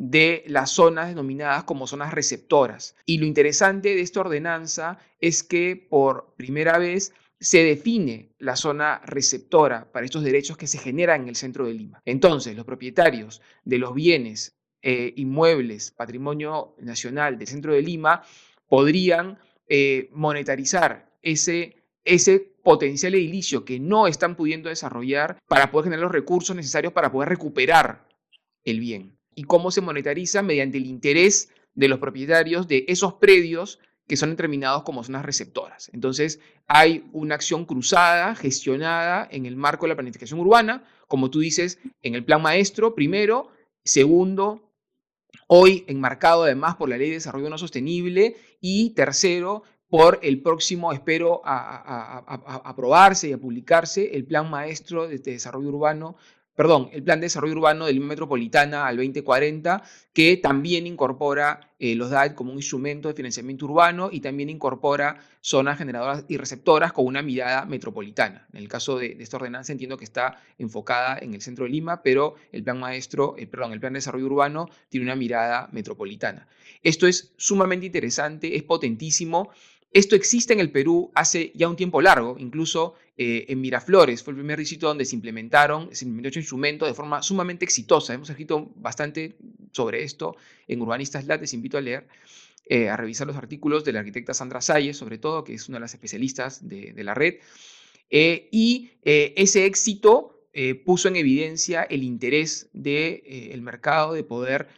de 0.00 0.44
las 0.46 0.70
zonas 0.70 1.08
denominadas 1.08 1.64
como 1.64 1.88
zonas 1.88 2.14
receptoras. 2.14 2.94
Y 3.04 3.18
lo 3.18 3.26
interesante 3.26 3.96
de 3.96 4.00
esta 4.00 4.20
ordenanza 4.20 4.98
es 5.20 5.42
que 5.42 5.74
por 5.74 6.34
primera 6.36 6.78
vez 6.78 7.12
se 7.40 7.64
define 7.64 8.30
la 8.38 8.54
zona 8.54 9.00
receptora 9.04 9.90
para 9.90 10.06
estos 10.06 10.22
derechos 10.22 10.56
que 10.56 10.68
se 10.68 10.78
generan 10.78 11.22
en 11.22 11.30
el 11.30 11.36
centro 11.36 11.66
de 11.66 11.74
Lima. 11.74 12.00
Entonces, 12.04 12.54
los 12.54 12.64
propietarios 12.64 13.42
de 13.64 13.78
los 13.78 13.92
bienes 13.92 14.56
eh, 14.82 15.14
inmuebles, 15.16 15.90
patrimonio 15.90 16.76
nacional 16.78 17.36
del 17.36 17.48
centro 17.48 17.74
de 17.74 17.82
Lima, 17.82 18.22
podrían 18.68 19.40
eh, 19.66 20.10
monetarizar 20.12 21.10
ese, 21.22 21.74
ese 22.04 22.38
potencial 22.62 23.14
edilicio 23.14 23.64
que 23.64 23.80
no 23.80 24.06
están 24.06 24.36
pudiendo 24.36 24.68
desarrollar 24.68 25.38
para 25.48 25.72
poder 25.72 25.86
generar 25.86 26.04
los 26.04 26.12
recursos 26.12 26.54
necesarios 26.54 26.92
para 26.92 27.10
poder 27.10 27.30
recuperar 27.30 28.06
el 28.64 28.78
bien 28.78 29.17
y 29.38 29.44
cómo 29.44 29.70
se 29.70 29.80
monetariza 29.80 30.42
mediante 30.42 30.78
el 30.78 30.86
interés 30.86 31.50
de 31.76 31.86
los 31.86 32.00
propietarios 32.00 32.66
de 32.66 32.84
esos 32.88 33.14
predios 33.14 33.78
que 34.08 34.16
son 34.16 34.30
determinados 34.30 34.82
como 34.82 35.04
zonas 35.04 35.24
receptoras. 35.24 35.90
Entonces, 35.92 36.40
hay 36.66 37.08
una 37.12 37.36
acción 37.36 37.64
cruzada, 37.64 38.34
gestionada 38.34 39.28
en 39.30 39.46
el 39.46 39.54
marco 39.54 39.86
de 39.86 39.90
la 39.90 39.94
planificación 39.94 40.40
urbana, 40.40 40.82
como 41.06 41.30
tú 41.30 41.38
dices, 41.38 41.78
en 42.02 42.16
el 42.16 42.24
plan 42.24 42.42
maestro, 42.42 42.96
primero, 42.96 43.52
segundo, 43.84 44.72
hoy 45.46 45.84
enmarcado 45.86 46.42
además 46.42 46.74
por 46.74 46.88
la 46.88 46.98
Ley 46.98 47.10
de 47.10 47.14
Desarrollo 47.14 47.48
No 47.48 47.58
Sostenible, 47.58 48.34
y 48.60 48.90
tercero, 48.90 49.62
por 49.88 50.18
el 50.22 50.42
próximo, 50.42 50.92
espero, 50.92 51.42
a, 51.44 52.24
aprobarse 52.64 53.28
y 53.28 53.32
a 53.34 53.38
publicarse 53.38 54.16
el 54.16 54.26
plan 54.26 54.50
maestro 54.50 55.06
de 55.06 55.18
desarrollo 55.18 55.68
urbano 55.68 56.16
perdón, 56.58 56.90
el 56.90 57.04
Plan 57.04 57.20
de 57.20 57.26
Desarrollo 57.26 57.52
Urbano 57.52 57.86
de 57.86 57.92
Lima 57.92 58.06
Metropolitana 58.06 58.88
al 58.88 58.96
2040, 58.96 59.80
que 60.12 60.38
también 60.38 60.88
incorpora 60.88 61.70
eh, 61.78 61.94
los 61.94 62.10
DAET 62.10 62.34
como 62.34 62.50
un 62.50 62.56
instrumento 62.56 63.06
de 63.06 63.14
financiamiento 63.14 63.66
urbano 63.66 64.08
y 64.10 64.18
también 64.18 64.50
incorpora 64.50 65.20
zonas 65.40 65.78
generadoras 65.78 66.24
y 66.26 66.36
receptoras 66.36 66.92
con 66.92 67.06
una 67.06 67.22
mirada 67.22 67.64
metropolitana. 67.64 68.48
En 68.52 68.58
el 68.58 68.66
caso 68.66 68.98
de, 68.98 69.16
esta 69.20 69.36
ordenanza 69.36 69.70
entiendo 69.70 69.96
que 69.96 70.04
está 70.04 70.42
enfocada 70.58 71.16
en 71.22 71.32
el 71.32 71.42
centro 71.42 71.64
de 71.64 71.70
Lima, 71.70 72.02
pero 72.02 72.34
el 72.50 72.64
plan 72.64 72.80
maestro, 72.80 73.36
eh, 73.38 73.46
perdón, 73.46 73.72
el 73.72 73.78
plan 73.78 73.92
de 73.92 73.98
desarrollo 73.98 74.26
urbano 74.26 74.68
tiene 74.88 75.06
una 75.06 75.14
mirada 75.14 75.68
metropolitana. 75.70 76.48
Esto 76.82 77.06
es 77.06 77.34
sumamente 77.36 77.86
interesante, 77.86 78.56
es 78.56 78.64
potentísimo 78.64 79.50
esto 79.90 80.16
existe 80.16 80.52
en 80.52 80.60
el 80.60 80.70
Perú 80.70 81.10
hace 81.14 81.50
ya 81.54 81.68
un 81.68 81.76
tiempo 81.76 82.02
largo, 82.02 82.36
incluso 82.38 82.94
eh, 83.16 83.46
en 83.48 83.60
Miraflores 83.60 84.22
fue 84.22 84.32
el 84.32 84.36
primer 84.36 84.58
distrito 84.58 84.86
donde 84.86 85.06
se 85.06 85.16
implementaron, 85.16 85.94
se 85.94 86.04
implementó 86.04 86.28
este 86.28 86.40
instrumento 86.40 86.84
de 86.84 86.92
forma 86.92 87.22
sumamente 87.22 87.64
exitosa. 87.64 88.12
Hemos 88.12 88.28
escrito 88.28 88.70
bastante 88.76 89.36
sobre 89.72 90.02
esto 90.04 90.36
en 90.66 90.82
Urbanistas 90.82 91.26
Lat, 91.26 91.40
les 91.40 91.54
invito 91.54 91.78
a 91.78 91.80
leer, 91.80 92.06
eh, 92.66 92.90
a 92.90 92.96
revisar 92.98 93.26
los 93.26 93.36
artículos 93.36 93.82
de 93.82 93.92
la 93.92 94.00
arquitecta 94.00 94.34
Sandra 94.34 94.60
Salles, 94.60 94.96
sobre 94.96 95.16
todo, 95.16 95.42
que 95.42 95.54
es 95.54 95.68
una 95.68 95.78
de 95.78 95.82
las 95.82 95.94
especialistas 95.94 96.68
de, 96.68 96.92
la 97.02 97.14
red. 97.14 97.36
Eh, 98.10 98.48
y 98.52 98.90
ese 99.02 99.64
éxito 99.64 100.34
puso 100.84 101.08
en 101.08 101.16
evidencia 101.16 101.84
el 101.84 102.02
interés 102.02 102.68
del 102.72 103.62
mercado 103.62 104.12
de 104.12 104.24
poder 104.24 104.68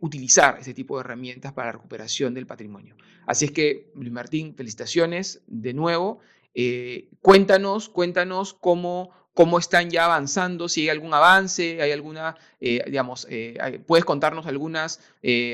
utilizar 0.00 0.58
ese 0.60 0.74
tipo 0.74 0.96
de 0.96 1.00
herramientas 1.00 1.52
para 1.52 1.68
la 1.68 1.72
recuperación 1.72 2.34
del 2.34 2.46
patrimonio. 2.46 2.94
Así 3.26 3.46
es 3.46 3.52
que, 3.52 3.90
Luis 3.94 4.12
Martín, 4.12 4.54
felicitaciones 4.54 5.42
de 5.46 5.74
nuevo. 5.74 6.20
Eh, 6.54 7.08
cuéntanos, 7.20 7.88
cuéntanos 7.88 8.54
cómo, 8.54 9.10
cómo 9.32 9.58
están 9.58 9.90
ya 9.90 10.04
avanzando, 10.04 10.68
si 10.68 10.82
hay 10.82 10.88
algún 10.90 11.12
avance, 11.12 11.82
hay 11.82 11.90
alguna, 11.90 12.36
eh, 12.60 12.82
digamos, 12.86 13.26
eh, 13.28 13.82
puedes 13.86 14.04
contarnos 14.04 14.46
algunas, 14.46 15.00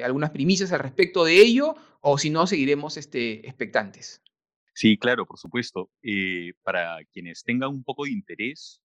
algunas 0.04 0.30
primicias 0.30 0.72
al 0.72 0.80
respecto 0.80 1.24
de 1.24 1.40
ello, 1.40 1.74
o 2.00 2.18
si 2.18 2.30
no, 2.30 2.46
seguiremos 2.46 2.96
este, 2.96 3.46
expectantes. 3.46 4.22
Sí, 4.74 4.98
claro, 4.98 5.26
por 5.26 5.38
supuesto. 5.38 5.90
para 6.62 6.98
quienes 7.12 7.42
tengan 7.42 7.70
un 7.70 7.84
poco 7.84 8.04
de 8.04 8.12
interés, 8.12 8.82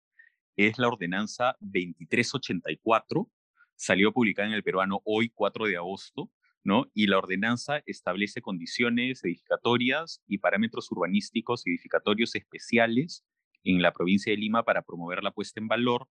es 0.55 0.77
la 0.77 0.87
ordenanza 0.87 1.57
2384, 1.59 3.29
salió 3.75 4.13
publicada 4.13 4.47
en 4.47 4.53
el 4.53 4.63
peruano 4.63 5.01
hoy, 5.03 5.29
4 5.29 5.65
de 5.65 5.75
agosto, 5.75 6.29
¿no? 6.65 6.91
Y 6.93 7.07
la 7.07 7.19
ordenanza 7.19 7.81
establece 7.85 8.41
condiciones 8.41 9.23
edificatorias 9.23 10.21
y 10.27 10.39
parámetros 10.39 10.91
urbanísticos 10.91 11.65
edificatorios 11.65 12.35
especiales 12.35 13.23
en 13.63 13.81
la 13.81 13.93
provincia 13.93 14.31
de 14.31 14.37
Lima 14.37 14.63
para 14.63 14.81
promover 14.81 15.23
la 15.23 15.31
puesta 15.31 15.59
en 15.59 15.67
valor 15.67 16.09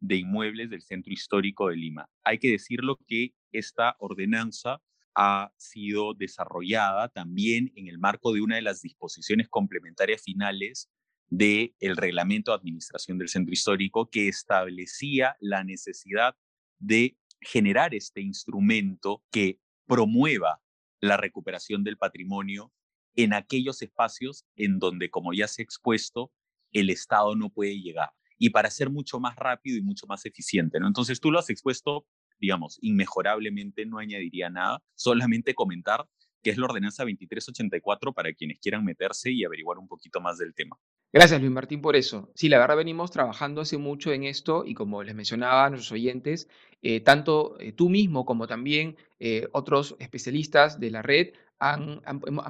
de 0.00 0.16
inmuebles 0.16 0.70
del 0.70 0.82
centro 0.82 1.12
histórico 1.12 1.68
de 1.68 1.76
Lima. 1.76 2.10
Hay 2.24 2.38
que 2.38 2.50
decirlo 2.50 2.98
que 3.06 3.34
esta 3.52 3.96
ordenanza 4.00 4.82
ha 5.14 5.52
sido 5.56 6.14
desarrollada 6.14 7.08
también 7.08 7.72
en 7.76 7.86
el 7.86 7.98
marco 7.98 8.34
de 8.34 8.42
una 8.42 8.56
de 8.56 8.62
las 8.62 8.82
disposiciones 8.82 9.48
complementarias 9.48 10.22
finales 10.22 10.90
del 11.28 11.74
el 11.80 11.96
reglamento 11.96 12.50
de 12.50 12.56
administración 12.56 13.18
del 13.18 13.28
centro 13.28 13.52
histórico 13.52 14.10
que 14.10 14.28
establecía 14.28 15.36
la 15.40 15.64
necesidad 15.64 16.36
de 16.78 17.16
generar 17.40 17.94
este 17.94 18.20
instrumento 18.20 19.24
que 19.30 19.60
promueva 19.86 20.60
la 21.00 21.16
recuperación 21.16 21.84
del 21.84 21.96
patrimonio 21.96 22.72
en 23.14 23.32
aquellos 23.32 23.82
espacios 23.82 24.44
en 24.56 24.78
donde, 24.78 25.10
como 25.10 25.32
ya 25.32 25.48
se 25.48 25.62
ha 25.62 25.64
expuesto, 25.64 26.32
el 26.72 26.90
Estado 26.90 27.34
no 27.36 27.50
puede 27.50 27.80
llegar 27.80 28.10
y 28.38 28.50
para 28.50 28.70
ser 28.70 28.90
mucho 28.90 29.18
más 29.20 29.36
rápido 29.36 29.78
y 29.78 29.82
mucho 29.82 30.06
más 30.06 30.26
eficiente. 30.26 30.78
¿no? 30.80 30.86
Entonces 30.86 31.20
tú 31.20 31.30
lo 31.30 31.38
has 31.38 31.50
expuesto, 31.50 32.06
digamos, 32.38 32.78
inmejorablemente, 32.82 33.86
no 33.86 33.98
añadiría 33.98 34.50
nada, 34.50 34.82
solamente 34.94 35.54
comentar 35.54 36.06
que 36.42 36.50
es 36.50 36.58
la 36.58 36.66
ordenanza 36.66 37.02
2384 37.02 38.12
para 38.12 38.32
quienes 38.32 38.60
quieran 38.60 38.84
meterse 38.84 39.32
y 39.32 39.44
averiguar 39.44 39.78
un 39.78 39.88
poquito 39.88 40.20
más 40.20 40.38
del 40.38 40.54
tema. 40.54 40.78
Gracias, 41.12 41.40
Luis 41.40 41.52
Martín, 41.52 41.80
por 41.80 41.96
eso. 41.96 42.30
Sí, 42.34 42.48
la 42.48 42.58
verdad 42.58 42.76
venimos 42.76 43.10
trabajando 43.10 43.60
hace 43.60 43.78
mucho 43.78 44.12
en 44.12 44.24
esto 44.24 44.64
y 44.66 44.74
como 44.74 45.02
les 45.02 45.14
mencionaba 45.14 45.64
a 45.64 45.70
nuestros 45.70 45.92
oyentes, 45.92 46.48
eh, 46.82 47.00
tanto 47.00 47.56
eh, 47.60 47.72
tú 47.72 47.88
mismo 47.88 48.26
como 48.26 48.46
también 48.46 48.96
eh, 49.18 49.48
otros 49.52 49.96
especialistas 49.98 50.78
de 50.78 50.90
la 50.90 51.02
red 51.02 51.28
han, 51.58 52.02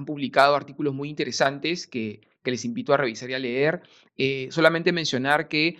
publicado 0.05 0.57
artículos 0.57 0.95
muy 0.95 1.09
interesantes 1.09 1.87
que, 1.87 2.21
les 2.45 2.65
invito 2.65 2.95
a 2.95 2.97
revisar 2.97 3.29
y 3.31 3.35
a 3.35 3.41
leer. 3.41 3.83
solamente 4.51 4.93
mencionar 4.93 5.49
que 5.49 5.79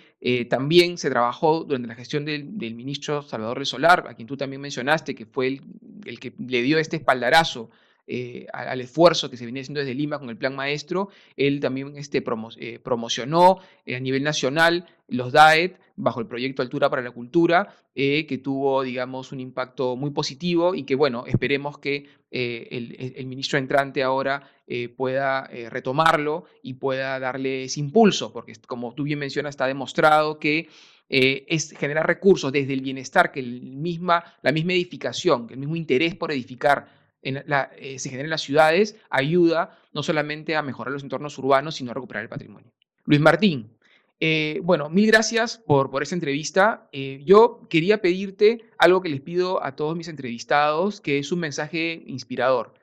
también 0.49 0.97
se 0.97 1.09
trabajó 1.09 1.63
durante 1.63 1.87
la 1.87 1.95
gestión 1.95 2.25
del, 2.25 2.75
ministro 2.75 3.21
Salvador 3.21 3.59
de 3.59 3.65
Solar, 3.65 4.05
a 4.09 4.15
quien 4.15 4.27
tú 4.27 4.35
también 4.35 4.61
mencionaste, 4.61 5.15
que 5.15 5.25
fue 5.25 5.61
el 6.05 6.19
que 6.19 6.33
le 6.37 6.61
dio 6.61 6.77
este 6.77 6.97
espaldarazo 6.97 7.69
eh, 8.09 8.47
al 8.53 8.79
esfuerzo 8.79 9.29
que 9.29 9.35
se 9.35 9.45
venía 9.45 9.61
haciendo 9.61 9.81
desde 9.81 9.93
Lima 9.93 10.17
con 10.17 10.29
el 10.29 10.37
plan 10.37 10.55
maestro. 10.55 11.09
Él 11.35 11.59
también 11.59 11.97
este, 11.97 12.23
eh, 12.57 12.79
promocionó 12.79 13.59
eh, 13.85 13.97
a 13.97 13.99
nivel 13.99 14.23
nacional 14.23 14.85
los 15.09 15.33
DAET 15.33 15.77
bajo 15.97 16.21
el 16.21 16.25
proyecto 16.25 16.61
Altura 16.61 16.89
para 16.89 17.01
la 17.01 17.11
Cultura, 17.11 17.73
que 17.95 18.39
tuvo, 18.43 18.83
digamos, 18.83 19.31
un 19.31 19.39
impacto 19.39 19.95
muy 19.95 20.11
positivo 20.11 20.75
y 20.75 20.83
que, 20.83 20.93
bueno, 20.93 21.25
esperemos 21.25 21.79
que 21.79 22.07
el, 22.29 23.25
ministro 23.25 23.57
entrante 23.57 24.03
ahora 24.03 24.47
pueda 24.95 25.47
retomarlo 25.47 26.45
y 26.61 26.75
pueda 26.75 27.19
darle 27.19 27.63
ese 27.63 27.79
impulso, 27.79 28.31
porque 28.31 28.53
como 28.67 28.93
tú 28.93 29.03
bien 29.03 29.17
mencionas, 29.17 29.53
está 29.53 29.65
demostrado 29.65 30.37
que 30.37 30.69
es 31.09 31.71
generar 31.71 32.05
recursos 32.05 32.51
desde 32.51 32.73
el 32.73 32.81
bienestar, 32.81 33.31
que 33.31 33.39
el 33.39 33.63
misma, 33.63 34.23
la 34.43 34.51
misma 34.51 34.73
edificación, 34.73 35.47
el 35.49 35.57
mismo 35.57 35.75
interés 35.75 36.13
por 36.13 36.31
edificar 36.31 36.85
eh, 37.21 37.99
se 37.99 38.09
genera 38.09 38.25
en 38.25 38.29
las 38.29 38.41
ciudades 38.41 38.95
ayuda 39.09 39.77
no 39.93 40.03
solamente 40.03 40.55
a 40.55 40.61
mejorar 40.61 40.93
los 40.93 41.03
entornos 41.03 41.37
urbanos, 41.37 41.75
sino 41.75 41.91
a 41.91 41.93
recuperar 41.93 42.23
el 42.23 42.29
patrimonio. 42.29 42.71
Luis 43.05 43.19
Martín, 43.19 43.71
eh, 44.19 44.59
bueno, 44.63 44.89
mil 44.89 45.07
gracias 45.07 45.57
por, 45.57 45.89
por 45.89 46.03
esta 46.03 46.15
entrevista. 46.15 46.87
Eh, 46.91 47.21
yo 47.25 47.67
quería 47.69 48.01
pedirte 48.01 48.65
algo 48.77 49.01
que 49.01 49.09
les 49.09 49.21
pido 49.21 49.63
a 49.63 49.75
todos 49.75 49.95
mis 49.95 50.07
entrevistados, 50.07 51.01
que 51.01 51.19
es 51.19 51.31
un 51.31 51.39
mensaje 51.39 52.03
inspirador 52.05 52.73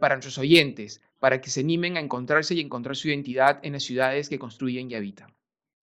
para 0.00 0.16
nuestros 0.16 0.38
oyentes, 0.38 1.00
para 1.20 1.40
que 1.40 1.50
se 1.50 1.60
animen 1.60 1.96
a 1.96 2.00
encontrarse 2.00 2.52
y 2.52 2.60
encontrar 2.60 2.96
su 2.96 3.06
identidad 3.06 3.60
en 3.62 3.74
las 3.74 3.84
ciudades 3.84 4.28
que 4.28 4.40
construyen 4.40 4.90
y 4.90 4.96
habitan. 4.96 5.32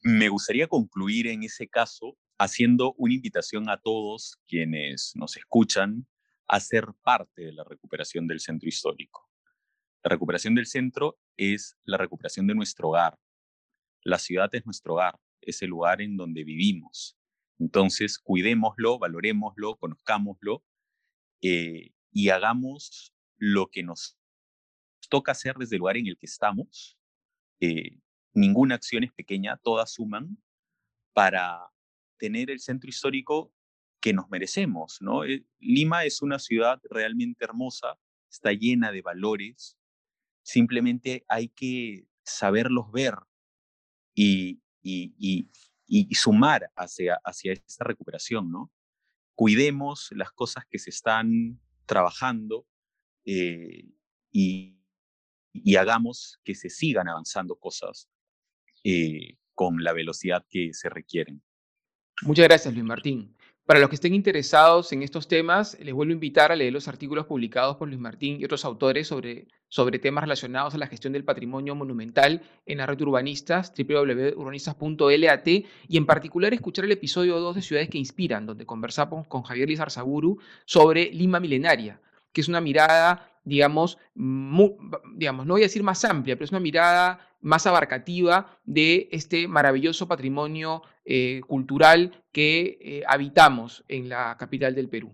Me 0.01 0.27
gustaría 0.27 0.67
concluir 0.67 1.27
en 1.27 1.43
ese 1.43 1.69
caso 1.69 2.17
haciendo 2.37 2.93
una 2.97 3.13
invitación 3.13 3.69
a 3.69 3.77
todos 3.77 4.37
quienes 4.47 5.13
nos 5.15 5.37
escuchan 5.37 6.05
a 6.47 6.59
ser 6.59 6.85
parte 7.03 7.43
de 7.43 7.53
la 7.53 7.63
recuperación 7.63 8.27
del 8.27 8.39
centro 8.39 8.69
histórico. 8.69 9.29
La 10.03 10.09
recuperación 10.09 10.55
del 10.55 10.67
centro 10.67 11.17
es 11.35 11.77
la 11.83 11.97
recuperación 11.97 12.45
de 12.47 12.55
nuestro 12.55 12.89
hogar. 12.89 13.17
La 14.03 14.19
ciudad 14.19 14.49
es 14.53 14.65
nuestro 14.65 14.93
hogar, 14.93 15.19
es 15.41 15.61
el 15.63 15.69
lugar 15.69 16.01
en 16.01 16.15
donde 16.15 16.43
vivimos. 16.43 17.17
Entonces, 17.57 18.19
cuidémoslo, 18.19 18.99
valorémoslo, 18.99 19.77
conozcámoslo 19.77 20.63
eh, 21.41 21.91
y 22.11 22.29
hagamos 22.29 23.13
lo 23.37 23.67
que 23.67 23.81
nos 23.81 24.17
toca 25.09 25.31
hacer 25.31 25.55
desde 25.55 25.77
el 25.77 25.79
lugar 25.79 25.97
en 25.97 26.07
el 26.07 26.17
que 26.17 26.25
estamos. 26.27 26.97
Eh, 27.59 27.99
ninguna 28.33 28.75
acción 28.75 29.03
es 29.03 29.13
pequeña, 29.13 29.57
todas 29.57 29.93
suman 29.93 30.37
para 31.13 31.71
tener 32.17 32.51
el 32.51 32.59
centro 32.59 32.89
histórico 32.89 33.54
que 34.05 34.13
nos 34.13 34.29
merecemos, 34.29 34.99
¿no? 35.01 35.25
Eh, 35.25 35.43
Lima 35.57 36.05
es 36.05 36.21
una 36.21 36.37
ciudad 36.37 36.79
realmente 36.91 37.43
hermosa, 37.43 37.97
está 38.29 38.53
llena 38.53 38.91
de 38.91 39.01
valores, 39.01 39.79
simplemente 40.43 41.25
hay 41.27 41.47
que 41.47 42.05
saberlos 42.23 42.91
ver 42.91 43.15
y, 44.13 44.61
sumar 46.11 46.71
hacia, 46.75 47.19
hacia 47.25 47.53
esta 47.53 47.83
recuperación, 47.83 48.51
¿no? 48.51 48.71
Cuidemos 49.33 50.09
las 50.11 50.31
cosas 50.31 50.65
que 50.69 50.77
se 50.77 50.91
están 50.91 51.59
trabajando 51.87 52.67
eh, 53.25 53.89
y, 54.31 54.77
hagamos 55.79 56.39
que 56.43 56.53
se 56.53 56.69
sigan 56.69 57.09
avanzando 57.09 57.55
cosas 57.55 58.07
eh, 58.83 59.39
con 59.55 59.83
la 59.83 59.93
velocidad 59.93 60.45
que 60.47 60.75
se 60.75 60.89
requieren. 60.89 61.41
Muchas 62.21 62.45
gracias, 62.45 62.71
Luis 62.71 62.85
Martín. 62.85 63.35
Para 63.65 63.79
los 63.79 63.89
que 63.89 63.95
estén 63.95 64.13
interesados 64.13 64.93
en 64.93 65.01
estos 65.01 65.27
temas, 65.27 65.75
les 65.81 65.91
vuelvo 65.91 66.11
a 66.11 66.13
invitar 66.13 66.51
a 66.51 66.55
leer 66.55 66.71
los 66.71 66.87
artículos 66.87 67.25
publicados 67.25 67.77
por 67.77 67.87
Luis 67.87 67.99
Martín 67.99 68.39
y 68.39 68.45
otros 68.45 68.63
autores 68.63 69.07
sobre, 69.07 69.47
temas 69.99 70.23
relacionados 70.23 70.75
a 70.75 70.77
la 70.77 70.85
gestión 70.85 71.13
del 71.13 71.23
patrimonio 71.23 71.73
monumental 71.73 72.43
en 72.67 72.77
la 72.77 72.85
red 72.85 73.01
urbanistas, 73.01 73.73
www.urbanistas.lat, 73.75 75.47
y 75.47 75.97
en 75.97 76.05
particular 76.05 76.53
escuchar 76.53 76.85
el 76.85 76.91
episodio 76.91 77.39
2 77.39 77.55
de 77.55 77.61
Ciudades 77.63 77.89
que 77.89 77.97
Inspiran, 77.97 78.45
donde 78.45 78.67
conversamos 78.67 79.25
con 79.25 79.41
Javier 79.41 79.67
Lizarzaburu 79.67 80.37
sobre 80.65 81.05
Lima 81.11 81.39
Milenaria, 81.39 81.99
que 82.35 82.41
es 82.41 82.49
una 82.49 82.59
mirada, 82.59 83.31
digamos, 83.45 83.97
digamos, 84.13 85.45
no 85.45 85.53
voy 85.53 85.61
a 85.61 85.65
decir 85.65 85.83
más 85.83 86.03
amplia, 86.03 86.35
pero 86.35 86.43
es 86.43 86.51
una 86.51 86.59
mirada 86.59 87.25
más 87.39 87.65
abarcativa 87.65 88.59
de 88.65 89.07
este 89.11 89.47
maravilloso 89.47 90.07
patrimonio 90.07 90.81
eh, 91.05 91.41
cultural 91.47 92.23
que 92.33 92.77
eh, 92.81 93.03
habitamos 93.07 93.85
en 93.87 94.09
la 94.09 94.35
capital 94.37 94.75
del 94.75 94.89
Perú. 94.89 95.13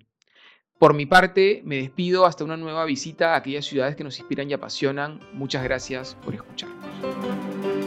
Por 0.79 0.95
mi 0.95 1.05
parte, 1.05 1.61
me 1.63 1.75
despido 1.75 2.25
hasta 2.25 2.43
una 2.43 2.57
nueva 2.57 2.85
visita 2.85 3.33
a 3.33 3.37
aquellas 3.37 3.65
ciudades 3.65 3.95
que 3.95 4.03
nos 4.03 4.17
inspiran 4.17 4.49
y 4.49 4.53
apasionan. 4.53 5.19
Muchas 5.33 5.63
gracias 5.63 6.17
por 6.23 6.33
escucharnos. 6.33 7.80